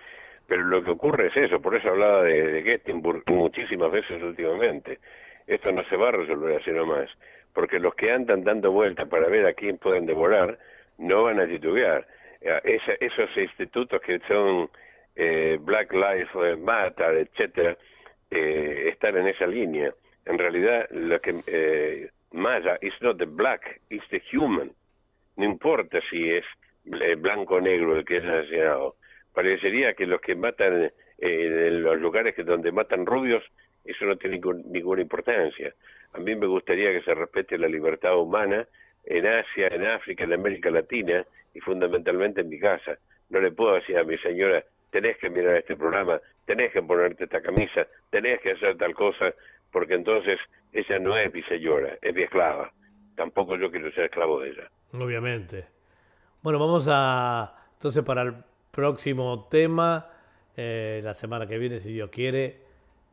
Pero 0.47 0.63
lo 0.63 0.83
que 0.83 0.91
ocurre 0.91 1.27
es 1.27 1.37
eso, 1.37 1.61
por 1.61 1.75
eso 1.75 1.89
hablaba 1.89 2.23
de, 2.23 2.63
de 2.63 2.93
muchísimas 3.27 3.91
veces 3.91 4.21
últimamente. 4.21 4.99
Esto 5.45 5.71
no 5.71 5.83
se 5.85 5.95
va 5.95 6.09
a 6.09 6.11
resolver 6.11 6.59
así 6.59 6.71
nomás, 6.71 7.09
porque 7.59 7.77
los 7.77 7.93
que 7.95 8.09
andan 8.09 8.45
dando 8.45 8.71
vueltas 8.71 9.09
para 9.09 9.27
ver 9.27 9.45
a 9.45 9.51
quién 9.51 9.77
pueden 9.79 10.05
devorar, 10.05 10.57
no 10.97 11.23
van 11.23 11.41
a 11.41 11.45
titubear. 11.45 12.07
Eh, 12.39 12.79
esos 13.01 13.35
institutos 13.35 14.01
que 14.01 14.17
son 14.29 14.69
eh, 15.13 15.57
Black 15.59 15.91
Lives 15.91 16.57
Matter, 16.57 17.17
etcétera, 17.17 17.75
eh, 18.31 18.87
estar 18.93 19.13
en 19.17 19.27
esa 19.27 19.45
línea. 19.45 19.93
En 20.25 20.37
realidad, 20.37 20.87
lo 20.91 21.19
que 21.19 21.43
eh, 21.47 22.09
Maya 22.31 22.77
is 22.81 22.93
not 23.01 23.17
the 23.17 23.25
black, 23.25 23.81
it's 23.89 24.07
the 24.09 24.21
human. 24.31 24.71
No 25.35 25.43
importa 25.43 25.99
si 26.09 26.31
es 26.31 26.45
eh, 26.85 27.15
blanco 27.15 27.55
o 27.55 27.59
negro 27.59 27.97
el 27.97 28.05
que 28.05 28.19
es 28.19 28.23
asesinado. 28.23 28.95
Parecería 29.33 29.95
que 29.95 30.05
los 30.05 30.21
que 30.21 30.33
matan 30.33 30.83
eh, 30.85 30.91
en 31.17 31.83
los 31.83 31.99
lugares 31.99 32.35
que 32.35 32.43
donde 32.43 32.71
matan 32.71 33.05
rubios, 33.05 33.43
eso 33.83 34.05
no 34.05 34.15
tiene 34.15 34.39
ninguna 34.39 35.01
importancia. 35.01 35.73
A 36.13 36.19
mí 36.19 36.35
me 36.35 36.47
gustaría 36.47 36.91
que 36.91 37.01
se 37.01 37.13
respete 37.13 37.57
la 37.57 37.67
libertad 37.67 38.17
humana 38.17 38.67
en 39.05 39.27
Asia, 39.27 39.67
en 39.67 39.85
África, 39.85 40.23
en 40.23 40.33
América 40.33 40.69
Latina 40.69 41.25
y 41.53 41.59
fundamentalmente 41.59 42.41
en 42.41 42.49
mi 42.49 42.59
casa. 42.59 42.97
No 43.29 43.39
le 43.39 43.51
puedo 43.51 43.75
decir 43.75 43.97
a 43.97 44.03
mi 44.03 44.17
señora, 44.17 44.63
tenés 44.91 45.17
que 45.17 45.29
mirar 45.29 45.57
este 45.57 45.75
programa, 45.75 46.19
tenés 46.45 46.71
que 46.71 46.81
ponerte 46.81 47.25
esta 47.25 47.41
camisa, 47.41 47.87
tenés 48.09 48.41
que 48.41 48.51
hacer 48.51 48.77
tal 48.77 48.93
cosa, 48.95 49.33
porque 49.71 49.93
entonces 49.93 50.39
ella 50.73 50.99
no 50.99 51.17
es 51.17 51.33
mi 51.33 51.43
señora, 51.43 51.97
es 52.01 52.13
mi 52.13 52.23
esclava. 52.23 52.71
Tampoco 53.15 53.55
yo 53.55 53.69
quiero 53.69 53.91
ser 53.91 54.05
esclavo 54.05 54.39
de 54.39 54.49
ella. 54.49 54.69
Obviamente. 54.93 55.65
Bueno, 56.41 56.57
vamos 56.57 56.87
a 56.89 57.53
entonces 57.73 58.03
para 58.03 58.23
el 58.23 58.33
próximo 58.71 59.47
tema, 59.49 60.09
eh, 60.57 60.99
la 61.03 61.13
semana 61.13 61.47
que 61.47 61.57
viene, 61.57 61.79
si 61.79 61.93
Dios 61.93 62.09
quiere. 62.09 62.68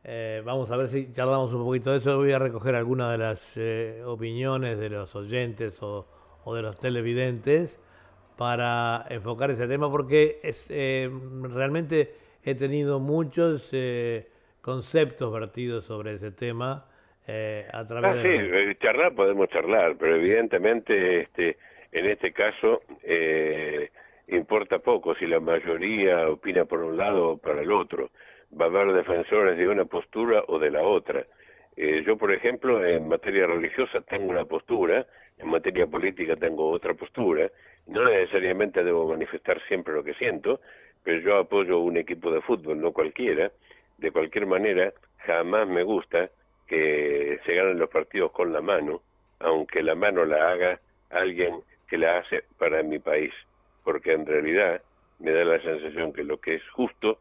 Eh, 0.07 0.41
vamos 0.45 0.71
a 0.71 0.77
ver 0.77 0.87
si 0.87 1.11
charlamos 1.11 1.53
un 1.53 1.65
poquito 1.65 1.91
de 1.91 1.97
eso. 1.97 2.15
Voy 2.15 2.31
a 2.31 2.39
recoger 2.39 2.75
algunas 2.75 3.11
de 3.11 3.17
las 3.17 3.57
eh, 3.57 4.01
opiniones 4.05 4.79
de 4.79 4.89
los 4.89 5.13
oyentes 5.15 5.83
o, 5.83 6.07
o 6.45 6.55
de 6.55 6.61
los 6.61 6.79
televidentes 6.79 7.77
para 8.37 9.05
enfocar 9.09 9.51
ese 9.51 9.67
tema 9.67 9.91
porque 9.91 10.39
es, 10.43 10.65
eh, 10.69 11.09
realmente 11.41 12.11
he 12.43 12.55
tenido 12.55 12.99
muchos 12.99 13.67
eh, 13.73 14.27
conceptos 14.61 15.33
vertidos 15.33 15.85
sobre 15.85 16.13
ese 16.13 16.31
tema 16.31 16.85
eh, 17.27 17.67
a 17.73 17.85
través 17.85 18.11
ah, 18.11 18.15
de... 18.15 18.73
Sí, 18.73 18.75
charlar 18.79 19.13
podemos 19.13 19.49
charlar, 19.49 19.97
pero 19.99 20.15
evidentemente 20.15 21.21
este, 21.21 21.57
en 21.91 22.05
este 22.05 22.31
caso 22.31 22.81
importa 24.27 24.79
poco 24.79 25.15
si 25.15 25.25
la 25.25 25.39
mayoría 25.39 26.29
opina 26.29 26.65
por 26.65 26.83
un 26.83 26.95
lado 26.95 27.31
o 27.31 27.37
para 27.37 27.61
el 27.61 27.71
otro. 27.71 28.09
Va 28.59 28.65
a 28.65 28.67
haber 28.67 28.93
defensores 28.93 29.57
de 29.57 29.67
una 29.67 29.85
postura 29.85 30.43
o 30.47 30.59
de 30.59 30.71
la 30.71 30.83
otra. 30.83 31.25
yo, 31.75 32.17
por 32.17 32.31
ejemplo, 32.31 32.85
en 32.85 33.07
materia 33.07 33.45
religiosa 33.45 34.01
tengo 34.01 34.29
una 34.29 34.45
postura, 34.45 35.05
en 35.37 35.49
materia 35.49 35.85
política 35.85 36.35
tengo 36.35 36.71
otra 36.71 36.93
postura, 36.93 37.51
no 37.87 38.03
necesariamente 38.03 38.83
debo 38.83 39.07
manifestar 39.07 39.61
siempre 39.67 39.93
lo 39.93 40.03
que 40.03 40.13
siento, 40.15 40.59
pero 41.03 41.21
yo 41.21 41.37
apoyo 41.37 41.79
un 41.79 41.97
equipo 41.97 42.31
de 42.31 42.41
fútbol, 42.41 42.81
no 42.81 42.91
cualquiera. 42.91 43.51
De 43.97 44.11
cualquier 44.11 44.45
manera, 44.45 44.93
jamás 45.19 45.67
me 45.67 45.83
gusta 45.83 46.29
que 46.67 47.39
se 47.45 47.55
ganen 47.55 47.79
los 47.79 47.89
partidos 47.89 48.31
con 48.31 48.51
la 48.51 48.61
mano, 48.61 49.01
aunque 49.39 49.81
la 49.81 49.95
mano 49.95 50.25
la 50.25 50.51
haga 50.51 50.79
alguien 51.09 51.61
que 51.87 51.97
la 51.97 52.17
hace 52.17 52.43
para 52.57 52.83
mi 52.83 52.99
país, 52.99 53.33
porque 53.83 54.11
en 54.11 54.25
realidad 54.25 54.81
me 55.19 55.31
da 55.31 55.45
la 55.45 55.61
sensación 55.61 56.11
que 56.11 56.23
lo 56.23 56.39
que 56.39 56.55
es 56.55 56.69
justo 56.71 57.19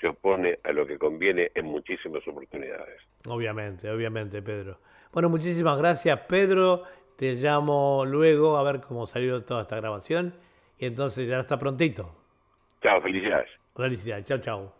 se 0.00 0.08
opone 0.08 0.58
a 0.64 0.72
lo 0.72 0.86
que 0.86 0.98
conviene 0.98 1.50
en 1.54 1.66
muchísimas 1.66 2.26
oportunidades. 2.26 3.00
Obviamente, 3.26 3.90
obviamente, 3.90 4.42
Pedro. 4.42 4.78
Bueno, 5.12 5.28
muchísimas 5.28 5.78
gracias, 5.78 6.20
Pedro. 6.28 6.84
Te 7.16 7.34
llamo 7.34 8.04
luego 8.04 8.56
a 8.56 8.62
ver 8.62 8.80
cómo 8.80 9.06
salió 9.06 9.42
toda 9.42 9.62
esta 9.62 9.76
grabación 9.76 10.34
y 10.78 10.86
entonces 10.86 11.28
ya 11.28 11.40
está 11.40 11.58
prontito. 11.58 12.14
Chao, 12.82 13.00
felicidades. 13.02 13.50
Felicidades, 13.74 14.26
chao, 14.26 14.38
chao. 14.38 14.74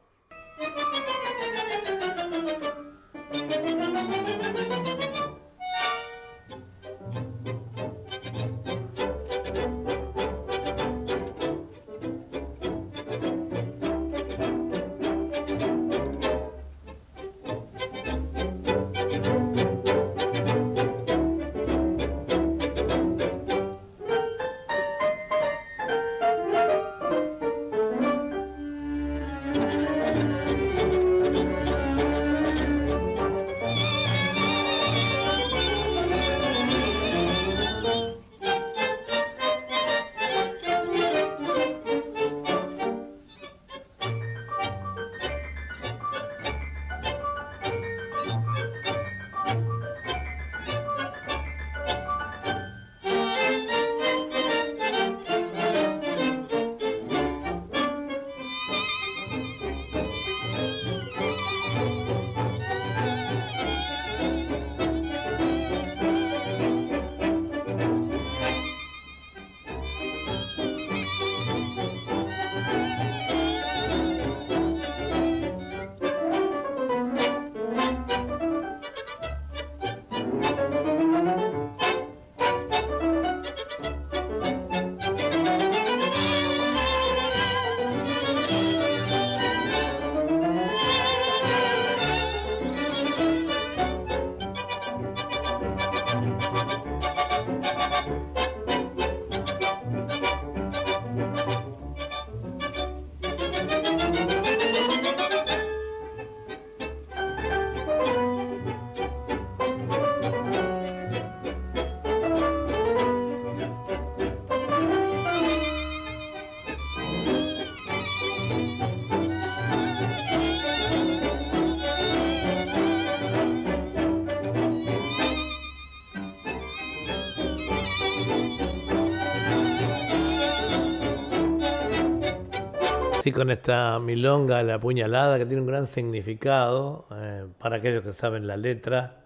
Con 133.32 133.50
esta 133.50 133.98
milonga, 133.98 134.62
la 134.62 134.78
puñalada, 134.78 135.38
que 135.38 135.46
tiene 135.46 135.60
un 135.62 135.66
gran 135.66 135.86
significado 135.86 137.06
eh, 137.10 137.46
para 137.58 137.76
aquellos 137.76 138.04
que 138.04 138.12
saben 138.12 138.46
la 138.46 138.56
letra, 138.56 139.22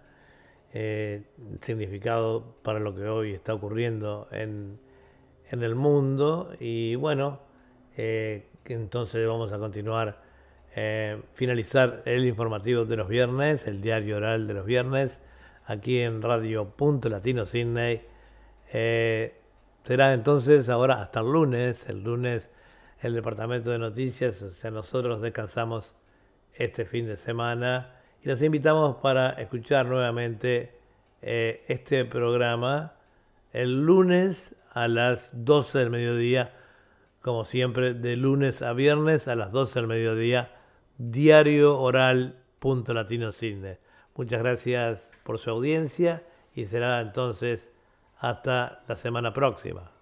eh, 0.73 1.23
significado 1.61 2.55
para 2.63 2.79
lo 2.79 2.95
que 2.95 3.03
hoy 3.03 3.33
está 3.33 3.53
ocurriendo 3.53 4.27
en, 4.31 4.79
en 5.49 5.63
el 5.63 5.75
mundo. 5.75 6.51
Y 6.59 6.95
bueno, 6.95 7.39
eh, 7.97 8.47
entonces 8.65 9.27
vamos 9.27 9.51
a 9.53 9.59
continuar, 9.59 10.21
finalizar 11.33 12.01
el 12.05 12.25
informativo 12.25 12.85
de 12.85 12.95
los 12.95 13.07
viernes, 13.07 13.67
el 13.67 13.79
diario 13.81 14.17
oral 14.17 14.47
de 14.47 14.53
los 14.55 14.65
viernes, 14.65 15.19
aquí 15.67 15.99
en 15.99 16.21
Radio 16.21 16.65
Punto 16.69 17.09
Latino 17.09 17.45
Sydney. 17.45 18.01
será 19.83 20.13
entonces 20.13 20.69
ahora 20.69 21.01
hasta 21.01 21.19
el 21.19 21.27
lunes, 21.27 21.87
el 21.87 22.03
lunes 22.03 22.49
el 23.03 23.13
departamento 23.13 23.71
de 23.71 23.79
noticias, 23.79 24.41
o 24.41 24.51
sea, 24.51 24.71
nosotros 24.71 25.21
descansamos 25.21 25.95
este 26.53 26.85
fin 26.85 27.07
de 27.07 27.17
semana 27.17 27.95
y 28.23 28.29
los 28.29 28.41
invitamos 28.41 28.97
para 28.97 29.31
escuchar 29.31 29.85
nuevamente 29.85 30.71
eh, 31.21 31.63
este 31.67 32.05
programa 32.05 32.93
el 33.51 33.85
lunes 33.85 34.55
a 34.71 34.87
las 34.87 35.29
12 35.33 35.77
del 35.77 35.89
mediodía, 35.89 36.53
como 37.21 37.45
siempre, 37.45 37.93
de 37.93 38.17
lunes 38.17 38.61
a 38.61 38.73
viernes 38.73 39.27
a 39.27 39.35
las 39.35 39.51
12 39.51 39.79
del 39.79 39.87
mediodía, 39.87 40.51
diario 40.97 41.79
oral 41.79 42.35
punto 42.59 42.93
latino 42.93 43.31
cine. 43.31 43.77
Muchas 44.15 44.41
gracias 44.41 45.09
por 45.23 45.39
su 45.39 45.49
audiencia 45.49 46.23
y 46.55 46.65
será 46.65 47.01
entonces 47.01 47.69
hasta 48.19 48.83
la 48.87 48.95
semana 48.95 49.33
próxima. 49.33 49.92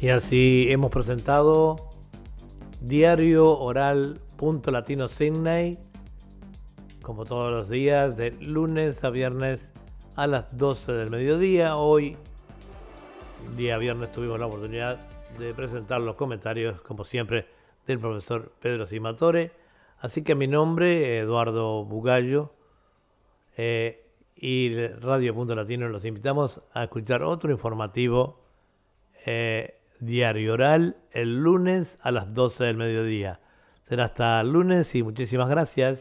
Y 0.00 0.10
así 0.10 0.68
hemos 0.70 0.92
presentado 0.92 1.74
Diario 2.80 3.58
Oral 3.58 4.20
Punto 4.36 4.70
Latino 4.70 5.08
Sydney, 5.08 5.76
como 7.02 7.24
todos 7.24 7.50
los 7.50 7.68
días, 7.68 8.16
de 8.16 8.30
lunes 8.30 9.02
a 9.02 9.10
viernes 9.10 9.68
a 10.14 10.28
las 10.28 10.56
12 10.56 10.92
del 10.92 11.10
mediodía. 11.10 11.74
Hoy, 11.76 12.16
día 13.56 13.76
viernes, 13.76 14.12
tuvimos 14.12 14.38
la 14.38 14.46
oportunidad 14.46 15.00
de 15.36 15.52
presentar 15.52 16.00
los 16.00 16.14
comentarios, 16.14 16.80
como 16.82 17.02
siempre, 17.02 17.46
del 17.88 17.98
profesor 17.98 18.52
Pedro 18.60 18.86
Simatore. 18.86 19.50
Así 19.98 20.22
que 20.22 20.36
mi 20.36 20.46
nombre, 20.46 21.18
Eduardo 21.18 21.84
Bugallo, 21.84 22.52
eh, 23.56 24.06
y 24.36 24.76
Radio 25.00 25.34
Punto 25.34 25.56
Latino, 25.56 25.88
los 25.88 26.04
invitamos 26.04 26.60
a 26.72 26.84
escuchar 26.84 27.24
otro 27.24 27.50
informativo. 27.50 28.44
Eh, 29.26 29.77
Diario 30.00 30.54
Oral 30.54 30.96
el 31.10 31.42
lunes 31.42 31.96
a 32.00 32.10
las 32.10 32.34
12 32.34 32.64
del 32.64 32.76
mediodía. 32.76 33.40
Será 33.88 34.04
hasta 34.04 34.40
el 34.40 34.52
lunes 34.52 34.94
y 34.94 35.02
muchísimas 35.02 35.48
gracias. 35.48 36.00